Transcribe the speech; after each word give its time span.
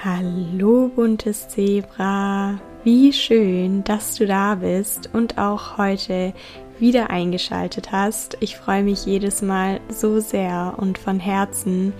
Hallo 0.00 0.88
buntes 0.88 1.46
Zebra, 1.48 2.58
wie 2.82 3.12
schön, 3.12 3.84
dass 3.84 4.16
du 4.16 4.26
da 4.26 4.56
bist 4.56 5.10
und 5.12 5.38
auch 5.38 5.78
heute 5.78 6.32
wieder 6.80 7.10
eingeschaltet 7.10 7.92
hast. 7.92 8.36
Ich 8.40 8.56
freue 8.56 8.82
mich 8.82 9.06
jedes 9.06 9.42
Mal 9.42 9.80
so 9.88 10.18
sehr 10.18 10.74
und 10.78 10.98
von 10.98 11.20
Herzen, 11.20 11.92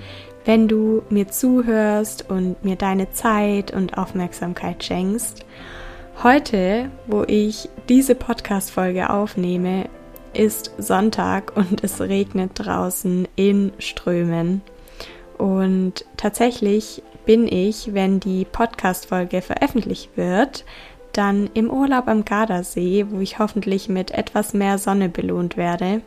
wenn 0.45 0.67
du 0.67 1.03
mir 1.11 1.29
zuhörst 1.29 2.29
und 2.29 2.65
mir 2.65 2.75
deine 2.75 3.13
Zeit 3.13 3.73
und 3.73 3.97
Aufmerksamkeit 3.97 4.83
schenkst. 4.83 5.47
Heute, 6.25 6.91
wo 7.07 7.23
ich 7.23 7.69
diese 7.89 8.17
Podcast-Folge 8.17 9.11
aufnehme, 9.11 9.89
ist 10.35 10.73
Sonntag 10.79 11.57
und 11.57 11.85
es 11.85 12.01
regnet 12.01 12.51
draußen 12.55 13.29
in 13.37 13.73
Strömen. 13.79 14.63
Und 15.39 16.05
tatsächlich 16.17 17.03
bin 17.25 17.47
ich, 17.47 17.95
wenn 17.95 18.21
die 18.21 18.45
Podcast-Folge 18.45 19.43
veröffentlicht 19.43 20.17
wird, 20.17 20.65
dann 21.13 21.51
im 21.55 21.71
Urlaub 21.71 22.09
am 22.09 22.25
Gardasee, 22.25 23.07
wo 23.11 23.21
ich 23.21 23.39
hoffentlich 23.39 23.89
mit 23.89 24.13
etwas 24.13 24.55
mehr 24.55 24.79
Sonne 24.79 25.09
belohnt 25.09 25.57
werde. 25.57 26.03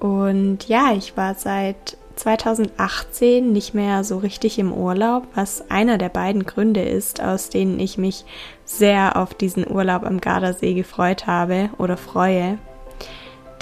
Und 0.00 0.68
ja, 0.68 0.92
ich 0.96 1.16
war 1.16 1.34
seit 1.34 1.96
2018 2.16 3.52
nicht 3.52 3.74
mehr 3.74 4.04
so 4.04 4.18
richtig 4.18 4.58
im 4.58 4.72
Urlaub, 4.72 5.26
was 5.34 5.70
einer 5.70 5.98
der 5.98 6.08
beiden 6.08 6.44
Gründe 6.44 6.82
ist, 6.82 7.22
aus 7.22 7.50
denen 7.50 7.80
ich 7.80 7.98
mich 7.98 8.24
sehr 8.64 9.16
auf 9.16 9.34
diesen 9.34 9.68
Urlaub 9.68 10.04
am 10.04 10.20
Gardasee 10.20 10.74
gefreut 10.74 11.26
habe 11.26 11.70
oder 11.78 11.96
freue. 11.96 12.58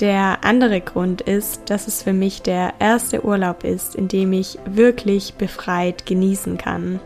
Der 0.03 0.43
andere 0.43 0.81
Grund 0.81 1.21
ist, 1.21 1.71
dass 1.71 1.87
es 1.87 2.03
für 2.03 2.13
mich 2.13 2.43
der 2.43 2.75
erste 2.81 3.25
Urlaub 3.25 3.63
ist, 3.63 3.95
in 3.95 4.09
dem 4.09 4.33
ich 4.33 4.59
wirklich 4.67 5.35
befreit 5.35 6.07
genießen 6.07 6.59
kann. 6.59 6.99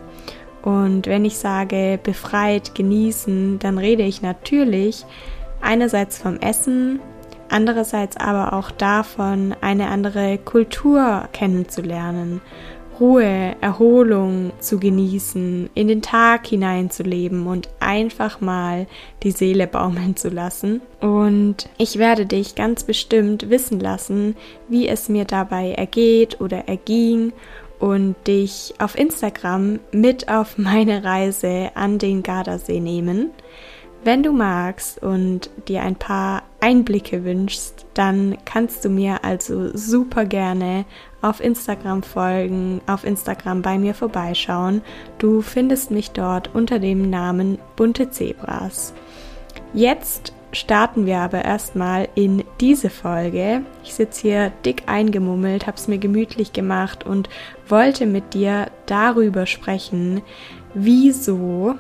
Und 0.63 1.07
wenn 1.07 1.27
ich 1.27 1.37
sage 1.37 2.01
befreit 2.03 2.75
genießen, 2.75 3.59
dann 3.59 3.77
rede 3.77 4.03
ich 4.03 4.23
natürlich 4.23 5.05
einerseits 5.61 6.17
vom 6.17 6.39
Essen, 6.39 7.01
andererseits 7.51 8.17
aber 8.17 8.55
auch 8.55 8.71
davon, 8.71 9.55
eine 9.61 9.89
andere 9.89 10.39
Kultur 10.39 11.29
kennenzulernen 11.35 12.41
Ruhe, 12.99 13.57
Erholung 13.61 14.53
zu 14.61 14.79
genießen, 14.79 15.71
in 15.75 15.89
den 15.89 16.03
Tag 16.03 16.47
hineinzuleben 16.47 17.47
und 17.47 17.69
einfach 17.81 18.41
mal 18.41 18.87
die 19.23 19.33
Seele 19.33 19.67
baumeln 19.67 20.17
zu 20.17 20.29
lassen. 20.29 20.81
Und 21.01 21.69
ich 21.79 21.99
werde 21.99 22.27
dich 22.27 22.55
ganz 22.55 22.85
bestimmt 22.85 23.51
wissen 23.51 23.81
lassen, 23.81 24.37
wie 24.69 24.89
es 24.89 25.09
mir 25.09 25.25
dabei 25.25 25.73
ergeht 25.73 26.41
oder 26.41 26.69
erging 26.69 27.33
und 27.79 28.15
dich 28.27 28.75
auf 28.79 28.99
Instagram 28.99 29.81
mit 29.93 30.29
auf 30.29 30.57
meine 30.59 31.05
Reise 31.05 31.71
an 31.75 31.99
den 31.99 32.23
Gardasee 32.23 32.81
nehmen. 32.81 33.31
Wenn 34.05 34.23
du 34.23 34.31
magst 34.31 35.03
und 35.03 35.51
dir 35.67 35.83
ein 35.83 35.97
paar 35.97 36.45
Einblicke 36.61 37.25
wünschst, 37.25 37.87
dann 37.95 38.39
kannst 38.45 38.85
du 38.85 38.89
mir 38.89 39.25
also 39.25 39.77
super 39.77 40.25
gerne 40.25 40.85
auf 41.23 41.41
Instagram 41.41 42.03
folgen, 42.03 42.81
auf 42.87 43.05
Instagram 43.05 43.63
bei 43.63 43.79
mir 43.79 43.95
vorbeischauen. 43.95 44.83
Du 45.19 45.43
findest 45.43 45.91
mich 45.91 46.11
dort 46.11 46.55
unter 46.55 46.79
dem 46.79 47.09
Namen 47.11 47.59
Bunte 47.77 48.11
Zebras. 48.11 48.93
Jetzt 49.73 50.33
starten 50.53 51.07
wir 51.07 51.19
aber 51.19 51.45
erstmal 51.45 52.09
in 52.15 52.45
diese 52.61 52.91
Folge. 52.91 53.63
Ich 53.85 53.95
sitze 53.95 54.23
hier 54.23 54.53
dick 54.65 54.85
eingemummelt, 54.87 55.67
habe 55.67 55.77
es 55.77 55.89
mir 55.89 55.99
gemütlich 55.99 56.53
gemacht 56.53 57.05
und 57.05 57.29
wollte 57.69 58.07
mit 58.07 58.35
dir 58.35 58.69
darüber 58.87 59.47
sprechen, 59.47 60.23
wieso 60.75 61.75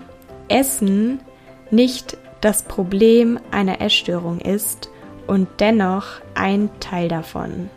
Essen 0.48 1.20
nicht 1.70 2.18
das 2.40 2.62
Problem 2.62 3.40
einer 3.50 3.80
Essstörung 3.80 4.40
ist 4.40 4.90
und 5.26 5.48
dennoch 5.58 6.20
ein 6.34 6.70
Teil 6.80 7.08
davon. 7.08 7.70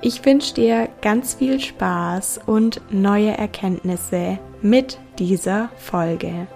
Ich 0.00 0.24
wünsche 0.24 0.54
dir 0.54 0.88
ganz 1.02 1.34
viel 1.34 1.58
Spaß 1.58 2.42
und 2.46 2.80
neue 2.90 3.36
Erkenntnisse 3.36 4.38
mit 4.62 4.98
dieser 5.18 5.70
Folge. 5.76 6.46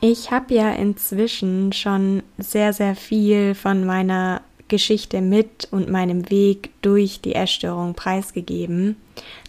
Ich 0.00 0.32
habe 0.32 0.52
ja 0.54 0.72
inzwischen 0.72 1.72
schon 1.72 2.24
sehr, 2.36 2.72
sehr 2.72 2.96
viel 2.96 3.54
von 3.54 3.86
meiner 3.86 4.40
Geschichte 4.66 5.20
mit 5.20 5.68
und 5.70 5.88
meinem 5.88 6.28
Weg 6.28 6.70
durch 6.82 7.20
die 7.20 7.36
Essstörung 7.36 7.94
preisgegeben. 7.94 8.96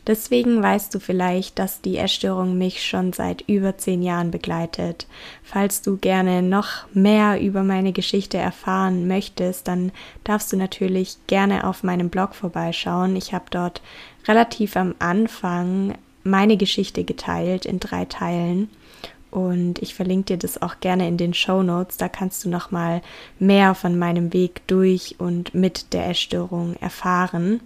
Deswegen 0.05 0.61
weißt 0.61 0.93
du 0.93 0.99
vielleicht, 0.99 1.59
dass 1.59 1.81
die 1.81 1.97
Essstörung 1.97 2.57
mich 2.57 2.85
schon 2.85 3.13
seit 3.13 3.41
über 3.47 3.77
zehn 3.77 4.03
Jahren 4.03 4.31
begleitet. 4.31 5.07
Falls 5.43 5.81
du 5.81 5.95
gerne 5.95 6.41
noch 6.41 6.85
mehr 6.93 7.39
über 7.41 7.63
meine 7.63 7.93
Geschichte 7.93 8.37
erfahren 8.37 9.07
möchtest, 9.07 9.67
dann 9.69 9.91
darfst 10.25 10.51
du 10.51 10.57
natürlich 10.57 11.17
gerne 11.27 11.65
auf 11.65 11.83
meinem 11.83 12.09
Blog 12.09 12.35
vorbeischauen. 12.35 13.15
Ich 13.15 13.33
habe 13.33 13.45
dort 13.49 13.81
relativ 14.27 14.75
am 14.75 14.93
Anfang 14.99 15.95
meine 16.23 16.57
Geschichte 16.57 17.05
geteilt 17.05 17.65
in 17.65 17.79
drei 17.79 18.03
Teilen. 18.03 18.69
Und 19.31 19.81
ich 19.81 19.95
verlinke 19.95 20.33
dir 20.33 20.37
das 20.37 20.61
auch 20.61 20.79
gerne 20.79 21.07
in 21.07 21.17
den 21.17 21.33
Show 21.33 21.63
Notes. 21.63 21.97
Da 21.97 22.07
kannst 22.07 22.43
du 22.43 22.49
noch 22.49 22.71
mal 22.71 23.01
mehr 23.39 23.73
von 23.73 23.97
meinem 23.97 24.31
Weg 24.33 24.61
durch 24.67 25.15
und 25.17 25.55
mit 25.55 25.93
der 25.93 26.09
Essstörung 26.09 26.75
erfahren. 26.81 27.61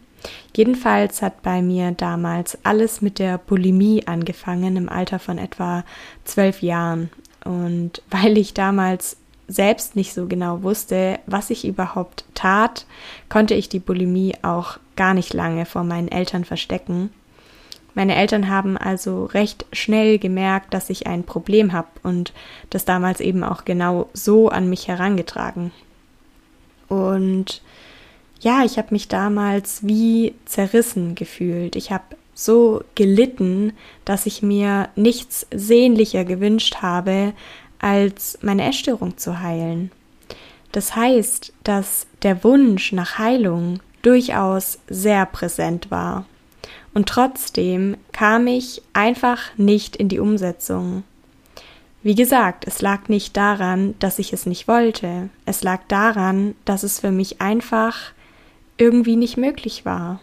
Jedenfalls 0.56 1.22
hat 1.22 1.42
bei 1.44 1.62
mir 1.62 1.92
damals 1.92 2.58
alles 2.64 3.02
mit 3.02 3.20
der 3.20 3.38
Bulimie 3.38 4.08
angefangen 4.08 4.76
im 4.76 4.90
Alter 4.90 5.20
von 5.20 5.38
etwa 5.38 5.84
zwölf 6.24 6.62
Jahren. 6.62 7.10
Und 7.44 8.02
weil 8.10 8.38
ich 8.38 8.54
damals 8.54 9.18
selbst 9.48 9.96
nicht 9.96 10.14
so 10.14 10.28
genau 10.28 10.64
wusste, 10.64 11.20
was 11.26 11.50
ich 11.50 11.66
überhaupt 11.66 12.26
tat, 12.34 12.86
konnte 13.30 13.54
ich 13.54 13.70
die 13.70 13.80
Bulimie 13.80 14.36
auch 14.42 14.78
gar 14.96 15.14
nicht 15.14 15.34
lange 15.34 15.66
vor 15.66 15.84
meinen 15.84 16.10
Eltern 16.10 16.44
verstecken. 16.44 17.12
Meine 17.98 18.16
Eltern 18.16 18.50
haben 18.50 18.78
also 18.78 19.26
recht 19.26 19.66
schnell 19.72 20.20
gemerkt, 20.20 20.74
dass 20.74 20.90
ich 20.90 21.08
ein 21.08 21.24
Problem 21.24 21.74
habe 21.74 21.88
und 22.04 22.32
das 22.70 22.86
damals 22.86 23.22
eben 23.22 23.44
auch 23.44 23.66
genau 23.66 24.10
so 24.14 24.50
an 24.50 24.70
mich 24.70 24.88
herangetragen. 24.88 25.72
Und 26.90 27.62
ja, 28.42 28.64
ich 28.64 28.78
habe 28.78 28.90
mich 28.92 29.08
damals 29.08 29.86
wie 29.86 30.36
zerrissen 30.46 31.16
gefühlt. 31.16 31.76
Ich 31.76 31.92
habe 31.92 32.16
so 32.34 32.84
gelitten, 32.96 33.74
dass 34.06 34.26
ich 34.26 34.42
mir 34.44 34.90
nichts 34.96 35.48
sehnlicher 35.52 36.24
gewünscht 36.24 36.78
habe, 36.82 37.34
als 37.80 38.38
meine 38.42 38.68
Essstörung 38.68 39.18
zu 39.18 39.42
heilen. 39.42 39.92
Das 40.72 40.96
heißt, 40.96 41.54
dass 41.64 42.06
der 42.22 42.44
Wunsch 42.44 42.92
nach 42.92 43.18
Heilung 43.18 43.80
durchaus 44.02 44.80
sehr 44.88 45.26
präsent 45.26 45.90
war. 45.90 46.26
Und 46.94 47.10
trotzdem 47.10 47.98
kam 48.12 48.48
ich 48.48 48.82
einfach 48.94 49.40
nicht 49.58 49.96
in 49.96 50.10
die 50.10 50.20
Umsetzung. 50.20 51.04
Wie 52.04 52.16
gesagt, 52.16 52.66
es 52.68 52.82
lag 52.82 53.10
nicht 53.10 53.36
daran, 53.36 53.96
dass 54.00 54.20
ich 54.20 54.34
es 54.34 54.46
nicht 54.46 54.68
wollte. 54.68 55.30
Es 55.46 55.64
lag 55.64 55.82
daran, 55.88 56.56
dass 56.66 56.84
es 56.84 57.00
für 57.00 57.12
mich 57.12 57.42
einfach 57.42 58.14
irgendwie 58.78 59.16
nicht 59.16 59.38
möglich 59.38 59.86
war. 59.86 60.20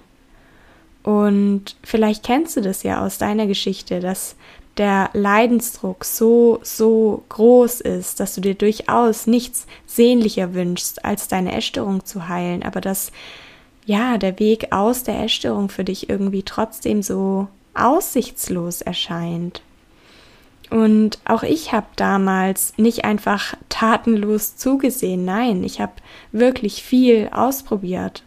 Und 1.03 1.77
vielleicht 1.83 2.25
kennst 2.25 2.57
du 2.57 2.63
das 2.63 2.83
ja 2.83 3.05
aus 3.05 3.19
deiner 3.19 3.47
Geschichte, 3.47 4.01
dass 4.01 4.37
der 4.77 5.11
Leidensdruck 5.13 6.05
so, 6.05 6.59
so 6.63 7.23
groß 7.29 7.81
ist, 7.83 8.21
dass 8.21 8.35
du 8.35 8.41
dir 8.41 8.55
durchaus 8.55 9.27
nichts 9.27 9.67
sehnlicher 9.87 10.55
wünschst, 10.55 11.05
als 11.05 11.29
deine 11.29 11.55
Essstörung 11.55 12.05
zu 12.05 12.29
heilen, 12.29 12.63
aber 12.63 12.81
dass 12.81 13.13
ja, 13.87 14.17
der 14.17 14.39
Weg 14.39 14.73
aus 14.73 15.05
der 15.05 15.23
Essstörung 15.23 15.69
für 15.69 15.85
dich 15.85 16.09
irgendwie 16.09 16.43
trotzdem 16.43 17.03
so 17.03 17.49
aussichtslos 17.75 18.81
erscheint. 18.81 19.63
Und 20.71 21.19
auch 21.27 21.43
ich 21.43 21.73
habe 21.73 21.87
damals 21.97 22.73
nicht 22.79 23.05
einfach 23.05 23.55
tatenlos 23.69 24.57
zugesehen, 24.57 25.25
nein, 25.25 25.63
ich 25.63 25.81
habe 25.81 25.93
wirklich 26.33 26.83
viel 26.83 27.29
ausprobiert. 27.31 28.25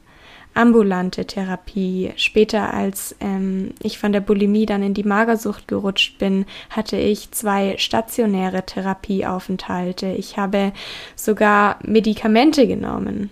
Ambulante 0.58 1.26
Therapie. 1.26 2.12
Später, 2.16 2.74
als 2.74 3.16
ähm, 3.20 3.72
ich 3.82 4.00
von 4.00 4.12
der 4.12 4.22
Bulimie 4.22 4.66
dann 4.66 4.84
in 4.84 4.94
die 4.94 5.04
Magersucht 5.04 5.68
gerutscht 5.68 6.18
bin, 6.18 6.46
hatte 6.70 6.98
ich 6.98 7.32
zwei 7.32 7.76
stationäre 7.78 8.66
Therapieaufenthalte. 8.66 10.08
Ich 10.08 10.38
habe 10.38 10.74
sogar 11.16 11.78
Medikamente 11.84 12.68
genommen. 12.68 13.30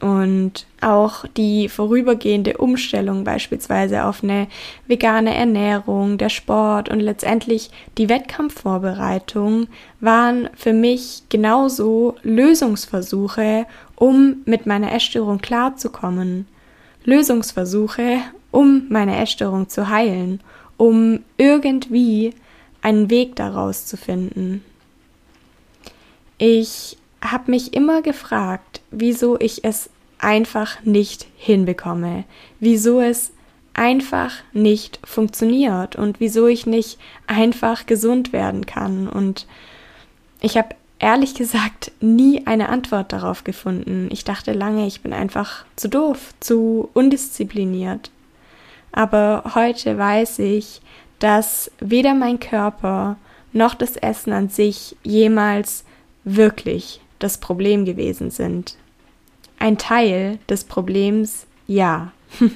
Und 0.00 0.66
auch 0.82 1.24
die 1.38 1.70
vorübergehende 1.70 2.58
Umstellung 2.58 3.24
beispielsweise 3.24 4.04
auf 4.04 4.22
eine 4.22 4.46
vegane 4.86 5.34
Ernährung, 5.34 6.18
der 6.18 6.28
Sport 6.28 6.90
und 6.90 7.00
letztendlich 7.00 7.70
die 7.96 8.10
Wettkampfvorbereitung 8.10 9.68
waren 10.00 10.50
für 10.54 10.74
mich 10.74 11.22
genauso 11.30 12.16
Lösungsversuche, 12.22 13.64
um 13.96 14.42
mit 14.44 14.66
meiner 14.66 14.92
Essstörung 14.92 15.38
klarzukommen. 15.38 16.46
Lösungsversuche, 17.04 18.20
um 18.50 18.86
meine 18.88 19.16
Essstörung 19.16 19.68
zu 19.68 19.88
heilen, 19.88 20.40
um 20.76 21.20
irgendwie 21.36 22.34
einen 22.82 23.10
Weg 23.10 23.36
daraus 23.36 23.86
zu 23.86 23.96
finden. 23.96 24.64
Ich 26.38 26.98
habe 27.20 27.50
mich 27.50 27.74
immer 27.74 28.02
gefragt, 28.02 28.82
wieso 28.90 29.38
ich 29.40 29.64
es 29.64 29.90
einfach 30.18 30.82
nicht 30.84 31.26
hinbekomme, 31.36 32.24
wieso 32.60 33.00
es 33.00 33.32
einfach 33.74 34.32
nicht 34.52 35.00
funktioniert 35.04 35.96
und 35.96 36.20
wieso 36.20 36.46
ich 36.46 36.66
nicht 36.66 36.98
einfach 37.26 37.86
gesund 37.86 38.32
werden 38.32 38.66
kann. 38.66 39.08
Und 39.08 39.46
ich 40.40 40.56
habe 40.56 40.70
ehrlich 40.98 41.34
gesagt 41.34 41.92
nie 42.00 42.46
eine 42.46 42.68
Antwort 42.68 43.12
darauf 43.12 43.44
gefunden. 43.44 44.08
Ich 44.10 44.24
dachte 44.24 44.52
lange, 44.52 44.86
ich 44.86 45.02
bin 45.02 45.12
einfach 45.12 45.64
zu 45.76 45.88
doof, 45.88 46.34
zu 46.40 46.88
undiszipliniert. 46.94 48.10
Aber 48.92 49.52
heute 49.54 49.98
weiß 49.98 50.38
ich, 50.40 50.80
dass 51.18 51.70
weder 51.80 52.14
mein 52.14 52.40
Körper 52.40 53.16
noch 53.52 53.74
das 53.74 53.96
Essen 53.96 54.32
an 54.32 54.48
sich 54.48 54.96
jemals 55.02 55.84
wirklich 56.24 57.00
das 57.18 57.38
Problem 57.38 57.84
gewesen 57.84 58.30
sind. 58.30 58.76
Ein 59.58 59.78
Teil 59.78 60.38
des 60.48 60.64
Problems, 60.64 61.46
ja, 61.66 62.12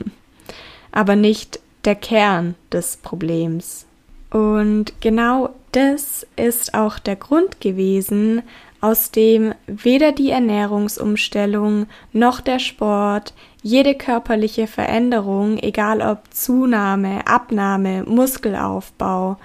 aber 0.92 1.16
nicht 1.16 1.60
der 1.84 1.94
Kern 1.94 2.54
des 2.72 2.98
Problems. 2.98 3.86
Und 4.30 4.92
genau 5.00 5.50
das 5.72 6.26
ist 6.36 6.74
auch 6.74 6.98
der 6.98 7.16
Grund 7.16 7.60
gewesen, 7.60 8.42
aus 8.80 9.10
dem 9.10 9.54
weder 9.66 10.12
die 10.12 10.30
Ernährungsumstellung 10.30 11.86
noch 12.12 12.40
der 12.40 12.58
Sport 12.58 13.34
jede 13.62 13.94
körperliche 13.94 14.66
Veränderung, 14.66 15.58
egal 15.58 16.00
ob 16.00 16.22
Zunahme, 16.30 17.26
Abnahme, 17.26 18.04
Muskelaufbau, 18.04 19.36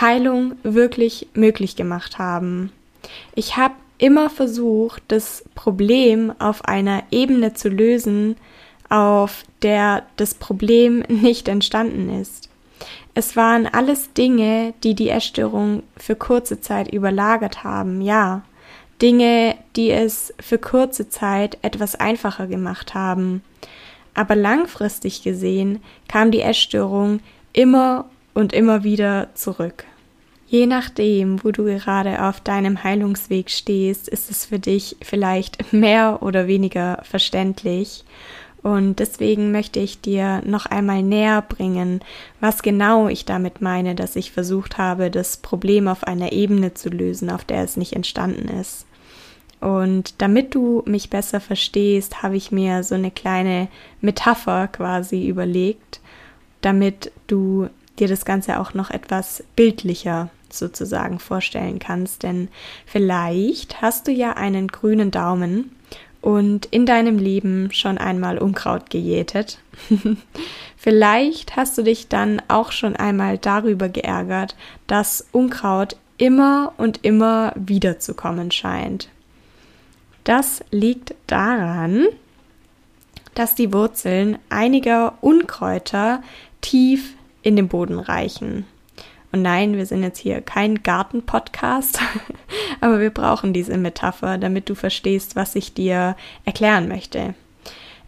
Heilung 0.00 0.54
wirklich 0.62 1.28
möglich 1.34 1.74
gemacht 1.74 2.18
haben. 2.18 2.72
Ich 3.34 3.56
habe 3.56 3.74
immer 3.98 4.30
versucht, 4.30 5.02
das 5.08 5.44
Problem 5.54 6.32
auf 6.38 6.64
einer 6.64 7.02
Ebene 7.10 7.54
zu 7.54 7.68
lösen, 7.68 8.36
auf 8.88 9.42
der 9.62 10.04
das 10.16 10.34
Problem 10.34 11.00
nicht 11.08 11.48
entstanden 11.48 12.20
ist. 12.20 12.48
Es 13.18 13.34
waren 13.34 13.66
alles 13.66 14.12
Dinge, 14.12 14.74
die 14.84 14.94
die 14.94 15.08
Essstörung 15.08 15.84
für 15.96 16.16
kurze 16.16 16.60
Zeit 16.60 16.92
überlagert 16.92 17.64
haben, 17.64 18.02
ja. 18.02 18.42
Dinge, 19.00 19.56
die 19.74 19.90
es 19.90 20.34
für 20.38 20.58
kurze 20.58 21.08
Zeit 21.08 21.56
etwas 21.62 21.94
einfacher 21.94 22.46
gemacht 22.46 22.92
haben. 22.92 23.42
Aber 24.12 24.36
langfristig 24.36 25.22
gesehen 25.22 25.80
kam 26.08 26.30
die 26.30 26.42
Essstörung 26.42 27.20
immer 27.54 28.04
und 28.34 28.52
immer 28.52 28.84
wieder 28.84 29.28
zurück. 29.32 29.84
Je 30.46 30.66
nachdem, 30.66 31.42
wo 31.42 31.52
du 31.52 31.64
gerade 31.64 32.22
auf 32.22 32.42
deinem 32.42 32.84
Heilungsweg 32.84 33.48
stehst, 33.48 34.08
ist 34.08 34.30
es 34.30 34.44
für 34.44 34.58
dich 34.58 34.96
vielleicht 35.00 35.72
mehr 35.72 36.18
oder 36.20 36.48
weniger 36.48 37.00
verständlich. 37.02 38.04
Und 38.66 38.98
deswegen 38.98 39.52
möchte 39.52 39.78
ich 39.78 40.00
dir 40.00 40.42
noch 40.44 40.66
einmal 40.66 41.00
näher 41.00 41.40
bringen, 41.40 42.00
was 42.40 42.62
genau 42.62 43.06
ich 43.06 43.24
damit 43.24 43.60
meine, 43.60 43.94
dass 43.94 44.16
ich 44.16 44.32
versucht 44.32 44.76
habe, 44.76 45.08
das 45.08 45.36
Problem 45.36 45.86
auf 45.86 46.02
einer 46.02 46.32
Ebene 46.32 46.74
zu 46.74 46.88
lösen, 46.88 47.30
auf 47.30 47.44
der 47.44 47.62
es 47.62 47.76
nicht 47.76 47.92
entstanden 47.92 48.48
ist. 48.48 48.84
Und 49.60 50.20
damit 50.20 50.56
du 50.56 50.82
mich 50.84 51.10
besser 51.10 51.38
verstehst, 51.38 52.24
habe 52.24 52.36
ich 52.36 52.50
mir 52.50 52.82
so 52.82 52.96
eine 52.96 53.12
kleine 53.12 53.68
Metapher 54.00 54.66
quasi 54.66 55.28
überlegt, 55.28 56.00
damit 56.60 57.12
du 57.28 57.68
dir 58.00 58.08
das 58.08 58.24
Ganze 58.24 58.58
auch 58.58 58.74
noch 58.74 58.90
etwas 58.90 59.44
bildlicher 59.54 60.28
sozusagen 60.50 61.20
vorstellen 61.20 61.78
kannst. 61.78 62.24
Denn 62.24 62.48
vielleicht 62.84 63.80
hast 63.80 64.08
du 64.08 64.10
ja 64.10 64.32
einen 64.32 64.66
grünen 64.66 65.12
Daumen 65.12 65.70
und 66.26 66.66
in 66.66 66.86
deinem 66.86 67.20
Leben 67.20 67.70
schon 67.70 67.98
einmal 67.98 68.38
Unkraut 68.38 68.90
gejätet. 68.90 69.60
Vielleicht 70.76 71.54
hast 71.54 71.78
du 71.78 71.82
dich 71.84 72.08
dann 72.08 72.42
auch 72.48 72.72
schon 72.72 72.96
einmal 72.96 73.38
darüber 73.38 73.88
geärgert, 73.88 74.56
dass 74.88 75.28
Unkraut 75.30 75.96
immer 76.18 76.72
und 76.78 77.04
immer 77.04 77.52
wieder 77.54 78.00
zu 78.00 78.14
kommen 78.14 78.50
scheint. 78.50 79.08
Das 80.24 80.64
liegt 80.72 81.14
daran, 81.28 82.06
dass 83.36 83.54
die 83.54 83.72
Wurzeln 83.72 84.36
einiger 84.48 85.18
Unkräuter 85.20 86.24
tief 86.60 87.14
in 87.42 87.54
den 87.54 87.68
Boden 87.68 88.00
reichen. 88.00 88.66
Und 89.30 89.42
nein, 89.42 89.76
wir 89.76 89.86
sind 89.86 90.02
jetzt 90.02 90.18
hier 90.18 90.40
kein 90.40 90.82
Garten-Podcast, 90.82 92.00
aber 92.80 93.00
wir 93.00 93.10
brauchen 93.10 93.52
diese 93.52 93.76
Metapher, 93.76 94.38
damit 94.38 94.68
du 94.68 94.74
verstehst, 94.74 95.36
was 95.36 95.54
ich 95.54 95.74
dir 95.74 96.16
erklären 96.44 96.88
möchte. 96.88 97.34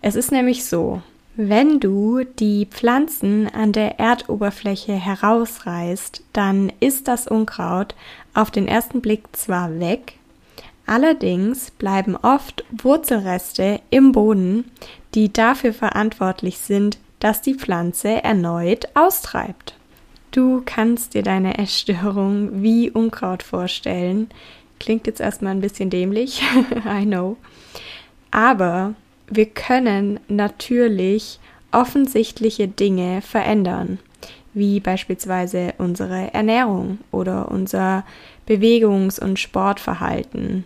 Es 0.02 0.14
ist 0.14 0.32
nämlich 0.32 0.64
so, 0.64 1.02
wenn 1.36 1.78
du 1.78 2.24
die 2.24 2.66
Pflanzen 2.66 3.48
an 3.48 3.72
der 3.72 4.00
Erdoberfläche 4.00 4.94
herausreißt, 4.94 6.22
dann 6.32 6.72
ist 6.80 7.06
das 7.06 7.28
Unkraut 7.28 7.94
auf 8.34 8.50
den 8.50 8.66
ersten 8.66 9.00
Blick 9.00 9.24
zwar 9.32 9.78
weg, 9.78 10.14
allerdings 10.86 11.70
bleiben 11.70 12.16
oft 12.16 12.64
Wurzelreste 12.70 13.80
im 13.90 14.12
Boden, 14.12 14.64
die 15.14 15.32
dafür 15.32 15.72
verantwortlich 15.72 16.58
sind, 16.58 16.98
dass 17.20 17.42
die 17.42 17.54
Pflanze 17.54 18.24
erneut 18.24 18.88
austreibt. 18.94 19.74
Du 20.30 20.62
kannst 20.64 21.14
dir 21.14 21.22
deine 21.22 21.58
Essstörung 21.58 22.62
wie 22.62 22.90
Unkraut 22.90 23.42
vorstellen. 23.42 24.28
Klingt 24.78 25.06
jetzt 25.06 25.20
erstmal 25.20 25.52
ein 25.52 25.60
bisschen 25.60 25.90
dämlich, 25.90 26.42
I 26.86 27.04
know. 27.04 27.36
Aber 28.30 28.94
wir 29.28 29.46
können 29.46 30.20
natürlich 30.28 31.38
offensichtliche 31.72 32.68
Dinge 32.68 33.20
verändern, 33.22 33.98
wie 34.54 34.80
beispielsweise 34.80 35.74
unsere 35.78 36.32
Ernährung 36.32 36.98
oder 37.10 37.50
unser 37.50 38.04
Bewegungs- 38.46 39.20
und 39.20 39.38
Sportverhalten. 39.38 40.64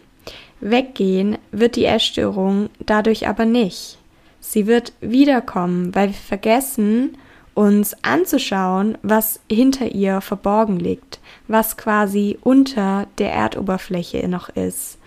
Weggehen 0.61 1.39
wird 1.51 1.75
die 1.75 1.87
Essstörung 1.87 2.71
dadurch 2.79 3.27
aber 3.27 3.45
nicht. 3.45 3.99
Sie 4.39 4.67
wird 4.67 4.93
wiederkommen, 5.01 5.95
weil 5.95 6.09
wir 6.09 6.15
vergessen, 6.15 7.17
uns 7.55 7.95
anzuschauen, 8.03 8.99
was 9.03 9.41
hinter 9.51 9.93
ihr 9.93 10.21
verborgen 10.21 10.79
liegt, 10.79 11.21
was 11.49 11.77
quasi 11.77 12.39
unter 12.43 13.07
der 13.19 13.33
Erdoberfläche 13.33 14.27
noch 14.29 14.49
ist. 14.49 14.99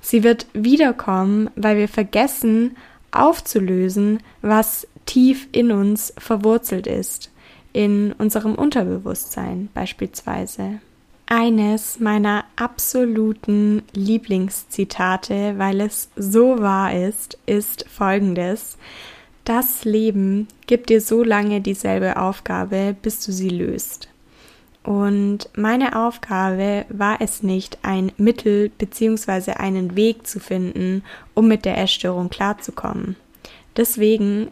Sie 0.00 0.22
wird 0.22 0.46
wiederkommen, 0.52 1.50
weil 1.56 1.76
wir 1.76 1.88
vergessen 1.88 2.76
aufzulösen, 3.10 4.20
was 4.42 4.86
tief 5.06 5.48
in 5.52 5.72
uns 5.72 6.12
verwurzelt 6.18 6.86
ist, 6.86 7.30
in 7.72 8.12
unserem 8.12 8.54
Unterbewusstsein 8.54 9.68
beispielsweise. 9.74 10.80
Eines 11.28 11.98
meiner 11.98 12.44
absoluten 12.54 13.82
Lieblingszitate, 13.92 15.54
weil 15.58 15.80
es 15.80 16.08
so 16.14 16.60
wahr 16.60 16.94
ist, 16.94 17.36
ist 17.46 17.84
folgendes. 17.88 18.78
Das 19.46 19.84
Leben 19.84 20.48
gibt 20.66 20.90
dir 20.90 21.00
so 21.00 21.22
lange 21.22 21.60
dieselbe 21.60 22.16
Aufgabe, 22.16 22.96
bis 23.00 23.24
du 23.24 23.30
sie 23.30 23.48
löst. 23.48 24.08
Und 24.82 25.48
meine 25.56 26.04
Aufgabe 26.04 26.84
war 26.88 27.20
es 27.20 27.44
nicht, 27.44 27.78
ein 27.82 28.10
Mittel 28.16 28.70
bzw. 28.70 29.52
einen 29.52 29.94
Weg 29.94 30.26
zu 30.26 30.40
finden, 30.40 31.04
um 31.34 31.46
mit 31.46 31.64
der 31.64 31.78
Essstörung 31.78 32.28
klarzukommen. 32.28 33.14
Deswegen 33.76 34.48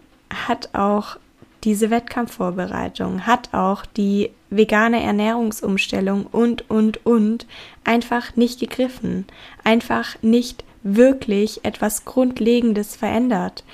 hat 0.47 0.69
auch 0.75 1.17
diese 1.65 1.91
Wettkampfvorbereitung, 1.91 3.27
hat 3.27 3.53
auch 3.53 3.85
die 3.87 4.31
vegane 4.51 5.03
Ernährungsumstellung 5.03 6.27
und, 6.27 6.71
und, 6.71 7.05
und 7.05 7.49
einfach 7.83 8.37
nicht 8.37 8.61
gegriffen, 8.61 9.27
einfach 9.65 10.15
nicht 10.23 10.63
wirklich 10.85 11.65
etwas 11.65 12.05
Grundlegendes 12.05 12.95
verändert, 12.95 13.65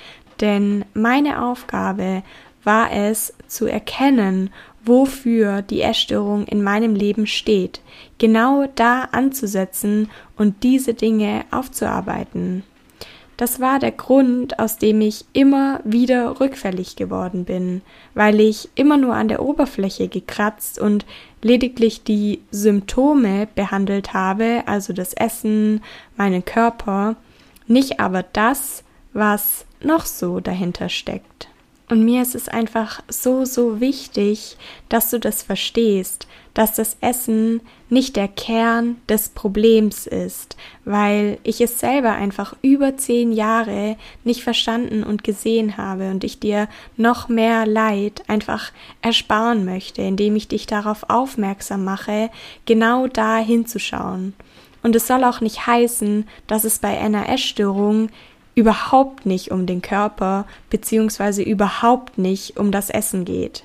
denn 0.41 0.85
meine 0.93 1.43
Aufgabe 1.43 2.23
war 2.63 2.91
es 2.91 3.33
zu 3.47 3.65
erkennen, 3.65 4.51
wofür 4.83 5.61
die 5.61 5.81
Essstörung 5.81 6.45
in 6.45 6.63
meinem 6.63 6.95
Leben 6.95 7.27
steht, 7.27 7.81
genau 8.17 8.67
da 8.75 9.09
anzusetzen 9.11 10.09
und 10.37 10.63
diese 10.63 10.93
Dinge 10.93 11.45
aufzuarbeiten. 11.51 12.63
Das 13.37 13.59
war 13.59 13.79
der 13.79 13.91
Grund, 13.91 14.59
aus 14.59 14.77
dem 14.77 15.01
ich 15.01 15.25
immer 15.33 15.79
wieder 15.83 16.39
rückfällig 16.39 16.95
geworden 16.95 17.43
bin, 17.45 17.81
weil 18.13 18.39
ich 18.39 18.69
immer 18.75 18.97
nur 18.97 19.15
an 19.15 19.29
der 19.29 19.41
Oberfläche 19.41 20.07
gekratzt 20.09 20.77
und 20.77 21.07
lediglich 21.41 22.03
die 22.03 22.41
Symptome 22.51 23.47
behandelt 23.55 24.13
habe, 24.13 24.61
also 24.67 24.93
das 24.93 25.13
Essen, 25.13 25.81
meinen 26.17 26.45
Körper, 26.45 27.15
nicht 27.65 27.99
aber 27.99 28.21
das, 28.21 28.83
was 29.13 29.65
noch 29.81 30.05
so 30.05 30.39
dahinter 30.39 30.89
steckt. 30.89 31.47
Und 31.91 32.05
mir 32.05 32.21
ist 32.21 32.35
es 32.35 32.47
einfach 32.47 33.03
so, 33.09 33.43
so 33.43 33.81
wichtig, 33.81 34.55
dass 34.87 35.09
du 35.09 35.19
das 35.19 35.43
verstehst, 35.43 36.25
dass 36.53 36.73
das 36.75 36.95
Essen 37.01 37.59
nicht 37.89 38.15
der 38.15 38.29
Kern 38.29 38.95
des 39.09 39.27
Problems 39.27 40.07
ist, 40.07 40.55
weil 40.85 41.37
ich 41.43 41.59
es 41.59 41.81
selber 41.81 42.13
einfach 42.13 42.55
über 42.61 42.95
zehn 42.95 43.33
Jahre 43.33 43.97
nicht 44.23 44.41
verstanden 44.41 45.03
und 45.03 45.25
gesehen 45.25 45.75
habe 45.75 46.11
und 46.11 46.23
ich 46.23 46.39
dir 46.39 46.69
noch 46.95 47.27
mehr 47.27 47.65
Leid 47.65 48.23
einfach 48.29 48.71
ersparen 49.01 49.65
möchte, 49.65 50.01
indem 50.01 50.37
ich 50.37 50.47
dich 50.47 50.67
darauf 50.67 51.09
aufmerksam 51.09 51.83
mache, 51.83 52.29
genau 52.65 53.07
da 53.07 53.37
hinzuschauen. 53.37 54.33
Und 54.81 54.95
es 54.95 55.07
soll 55.07 55.25
auch 55.25 55.41
nicht 55.41 55.67
heißen, 55.67 56.25
dass 56.47 56.63
es 56.63 56.79
bei 56.79 56.97
einer 56.99 57.27
Essstörung 57.27 58.09
überhaupt 58.55 59.25
nicht 59.25 59.51
um 59.51 59.65
den 59.65 59.81
Körper 59.81 60.45
beziehungsweise 60.69 61.41
überhaupt 61.41 62.17
nicht 62.17 62.57
um 62.57 62.71
das 62.71 62.89
Essen 62.89 63.25
geht. 63.25 63.63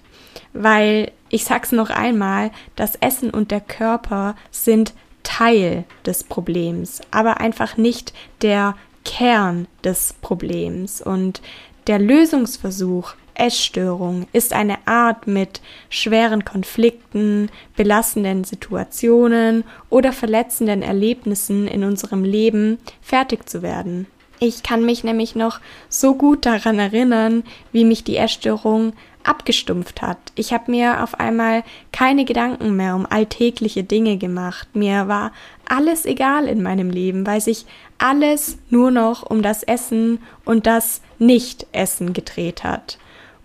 Weil, 0.52 1.12
ich 1.28 1.44
sag's 1.44 1.72
noch 1.72 1.90
einmal, 1.90 2.50
das 2.76 2.96
Essen 2.96 3.30
und 3.30 3.50
der 3.50 3.60
Körper 3.60 4.36
sind 4.50 4.94
Teil 5.22 5.84
des 6.04 6.24
Problems, 6.24 7.00
aber 7.10 7.40
einfach 7.40 7.76
nicht 7.76 8.12
der 8.42 8.76
Kern 9.04 9.66
des 9.82 10.14
Problems. 10.20 11.02
Und 11.02 11.42
der 11.86 11.98
Lösungsversuch 11.98 13.14
Essstörung 13.38 14.26
ist 14.32 14.52
eine 14.52 14.86
Art, 14.86 15.26
mit 15.26 15.60
schweren 15.90 16.44
Konflikten, 16.44 17.50
belastenden 17.76 18.44
Situationen 18.44 19.64
oder 19.90 20.12
verletzenden 20.12 20.82
Erlebnissen 20.82 21.68
in 21.68 21.84
unserem 21.84 22.24
Leben 22.24 22.78
fertig 23.02 23.48
zu 23.48 23.62
werden. 23.62 24.06
Ich 24.38 24.62
kann 24.62 24.84
mich 24.84 25.02
nämlich 25.02 25.34
noch 25.34 25.60
so 25.88 26.14
gut 26.14 26.44
daran 26.44 26.78
erinnern, 26.78 27.42
wie 27.72 27.84
mich 27.84 28.04
die 28.04 28.16
Essstörung 28.16 28.92
abgestumpft 29.26 30.02
hat. 30.02 30.18
Ich 30.34 30.52
habe 30.52 30.70
mir 30.70 31.02
auf 31.02 31.18
einmal 31.18 31.64
keine 31.92 32.24
Gedanken 32.24 32.76
mehr 32.76 32.94
um 32.94 33.06
alltägliche 33.06 33.82
Dinge 33.82 34.18
gemacht. 34.18 34.68
Mir 34.74 35.08
war 35.08 35.32
alles 35.68 36.06
egal 36.06 36.46
in 36.46 36.62
meinem 36.62 36.90
Leben, 36.90 37.26
weil 37.26 37.40
sich 37.40 37.66
alles 37.98 38.58
nur 38.70 38.90
noch 38.90 39.22
um 39.22 39.42
das 39.42 39.62
Essen 39.62 40.20
und 40.44 40.66
das 40.66 41.00
Nicht-Essen 41.18 42.12
gedreht 42.12 42.62
hat. 42.62 42.98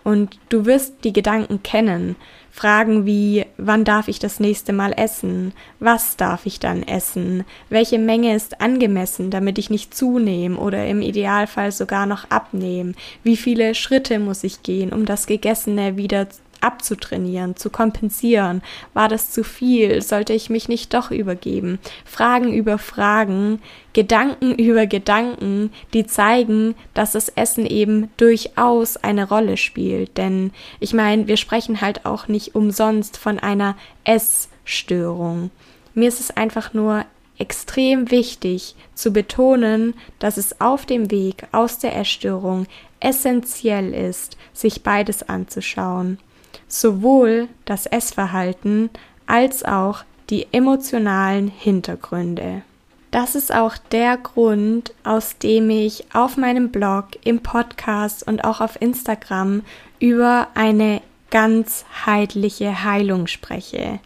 Und 0.03 0.39
du 0.49 0.65
wirst 0.65 1.03
die 1.03 1.13
Gedanken 1.13 1.63
kennen. 1.63 2.15
Fragen 2.51 3.05
wie, 3.05 3.45
wann 3.57 3.85
darf 3.85 4.09
ich 4.09 4.19
das 4.19 4.41
nächste 4.41 4.73
Mal 4.73 4.93
essen? 4.97 5.53
Was 5.79 6.17
darf 6.17 6.45
ich 6.45 6.59
dann 6.59 6.83
essen? 6.83 7.45
Welche 7.69 7.97
Menge 7.97 8.35
ist 8.35 8.59
angemessen, 8.59 9.31
damit 9.31 9.57
ich 9.57 9.69
nicht 9.69 9.95
zunehme 9.95 10.57
oder 10.57 10.85
im 10.85 11.01
Idealfall 11.01 11.71
sogar 11.71 12.05
noch 12.05 12.29
abnehme? 12.29 12.93
Wie 13.23 13.37
viele 13.37 13.73
Schritte 13.73 14.19
muss 14.19 14.43
ich 14.43 14.63
gehen, 14.63 14.91
um 14.91 15.05
das 15.05 15.27
Gegessene 15.27 15.95
wieder 15.95 16.27
abzutrainieren, 16.61 17.55
zu 17.55 17.69
kompensieren? 17.69 18.61
War 18.93 19.09
das 19.09 19.31
zu 19.31 19.43
viel? 19.43 20.01
Sollte 20.01 20.33
ich 20.33 20.49
mich 20.49 20.69
nicht 20.69 20.93
doch 20.93 21.11
übergeben? 21.11 21.79
Fragen 22.05 22.53
über 22.53 22.77
Fragen, 22.77 23.61
Gedanken 23.93 24.55
über 24.55 24.85
Gedanken, 24.85 25.71
die 25.93 26.05
zeigen, 26.05 26.75
dass 26.93 27.11
das 27.11 27.29
Essen 27.29 27.65
eben 27.65 28.09
durchaus 28.17 28.97
eine 28.97 29.27
Rolle 29.27 29.57
spielt. 29.57 30.17
Denn 30.17 30.51
ich 30.79 30.93
meine, 30.93 31.27
wir 31.27 31.37
sprechen 31.37 31.81
halt 31.81 32.05
auch 32.05 32.27
nicht 32.27 32.55
umsonst 32.55 33.17
von 33.17 33.39
einer 33.39 33.75
Essstörung. 34.03 35.51
Mir 35.93 36.07
ist 36.07 36.21
es 36.21 36.31
einfach 36.31 36.73
nur 36.73 37.05
extrem 37.37 38.11
wichtig 38.11 38.75
zu 38.93 39.11
betonen, 39.11 39.95
dass 40.19 40.37
es 40.37 40.61
auf 40.61 40.85
dem 40.85 41.09
Weg 41.09 41.47
aus 41.51 41.79
der 41.79 41.97
Essstörung 41.97 42.67
essentiell 42.99 43.93
ist, 43.93 44.37
sich 44.53 44.83
beides 44.83 45.27
anzuschauen 45.27 46.19
sowohl 46.67 47.47
das 47.65 47.85
Essverhalten 47.85 48.89
als 49.27 49.63
auch 49.63 50.03
die 50.29 50.47
emotionalen 50.51 51.47
Hintergründe. 51.47 52.63
Das 53.11 53.35
ist 53.35 53.53
auch 53.53 53.75
der 53.77 54.17
Grund, 54.17 54.93
aus 55.03 55.37
dem 55.37 55.69
ich 55.69 56.05
auf 56.13 56.37
meinem 56.37 56.69
Blog, 56.69 57.07
im 57.25 57.41
Podcast 57.41 58.25
und 58.25 58.45
auch 58.45 58.61
auf 58.61 58.81
Instagram 58.81 59.63
über 59.99 60.47
eine 60.53 61.01
ganzheitliche 61.29 62.83
Heilung 62.83 63.27
spreche. 63.27 63.99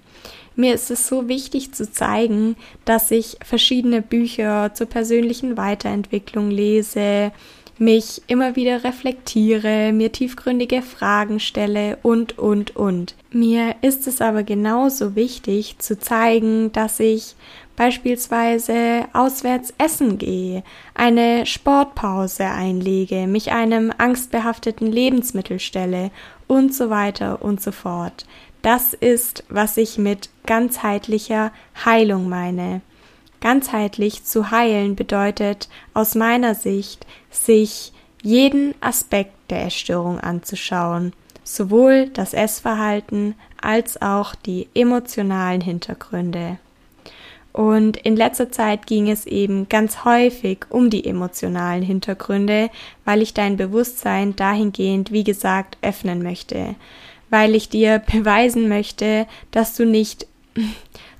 Mir 0.56 0.74
ist 0.74 0.90
es 0.90 1.08
so 1.08 1.28
wichtig 1.28 1.74
zu 1.74 1.92
zeigen, 1.92 2.56
dass 2.86 3.12
ich 3.12 3.38
verschiedene 3.44 4.02
Bücher 4.02 4.74
zur 4.74 4.88
persönlichen 4.88 5.58
Weiterentwicklung 5.58 6.50
lese, 6.50 7.32
mich 7.77 8.22
immer 8.27 8.55
wieder 8.55 8.84
reflektiere, 8.84 9.91
mir 9.91 10.12
tiefgründige 10.12 10.82
Fragen 10.82 11.39
stelle 11.39 11.98
und, 12.01 12.38
und, 12.38 12.75
und. 12.75 13.15
Mir 13.32 13.75
ist 13.82 14.08
es 14.08 14.22
aber 14.22 14.44
genauso 14.44 15.15
wichtig 15.15 15.77
zu 15.79 16.00
zeigen, 16.00 16.72
dass 16.72 17.00
ich 17.00 17.36
beispielsweise 17.75 19.05
auswärts 19.13 19.74
essen 19.77 20.17
gehe, 20.17 20.63
eine 20.94 21.46
Sportpause 21.46 22.46
einlege, 22.46 23.27
mich 23.27 23.51
einem 23.51 23.91
angstbehafteten 23.98 24.91
Lebensmittel 24.91 25.60
stelle 25.60 26.12
und 26.48 26.74
so 26.74 26.89
weiter 26.89 27.41
und 27.41 27.62
so 27.62 27.72
fort. 27.72 28.25
Das 28.62 28.94
ist, 28.94 29.44
was 29.50 29.77
ich 29.77 29.98
mit 29.98 30.29
ganzheitlicher 30.46 31.51
Heilung 31.84 32.29
meine. 32.29 32.82
Ganzheitlich 33.46 34.24
zu 34.24 34.50
heilen 34.50 34.96
bedeutet 34.96 35.70
aus 35.94 36.16
meiner 36.16 36.56
Sicht, 36.56 37.06
sich 37.30 37.94
jeden 38.24 38.74
Aspekt 38.82 39.36
der 39.52 39.68
Essstörung 39.68 40.20
anzuschauen, 40.20 41.14
sowohl 41.44 42.10
das 42.10 42.34
Essverhalten 42.34 43.36
als 43.62 44.02
auch 44.02 44.34
die 44.34 44.68
emotionalen 44.74 45.62
Hintergründe. 45.62 46.58
Und 47.54 47.98
in 47.98 48.16
letzter 48.16 48.52
Zeit 48.52 48.88
ging 48.88 49.12
es 49.12 49.28
eben 49.28 49.70
ganz 49.70 50.06
häufig 50.06 50.66
um 50.72 50.90
die 50.90 51.06
emotionalen 51.06 51.84
Hintergründe, 51.84 52.72
weil 53.06 53.22
ich 53.22 53.36
dein 53.36 53.58
Bewusstsein 53.58 54.36
dahingehend, 54.36 55.12
wie 55.12 55.24
gesagt, 55.24 55.78
öffnen 55.84 56.24
möchte, 56.24 56.74
weil 57.30 57.54
ich 57.54 57.70
dir 57.70 58.00
beweisen 58.12 58.68
möchte, 58.70 59.28
dass 59.52 59.75
du 59.75 59.86
nicht 59.86 60.25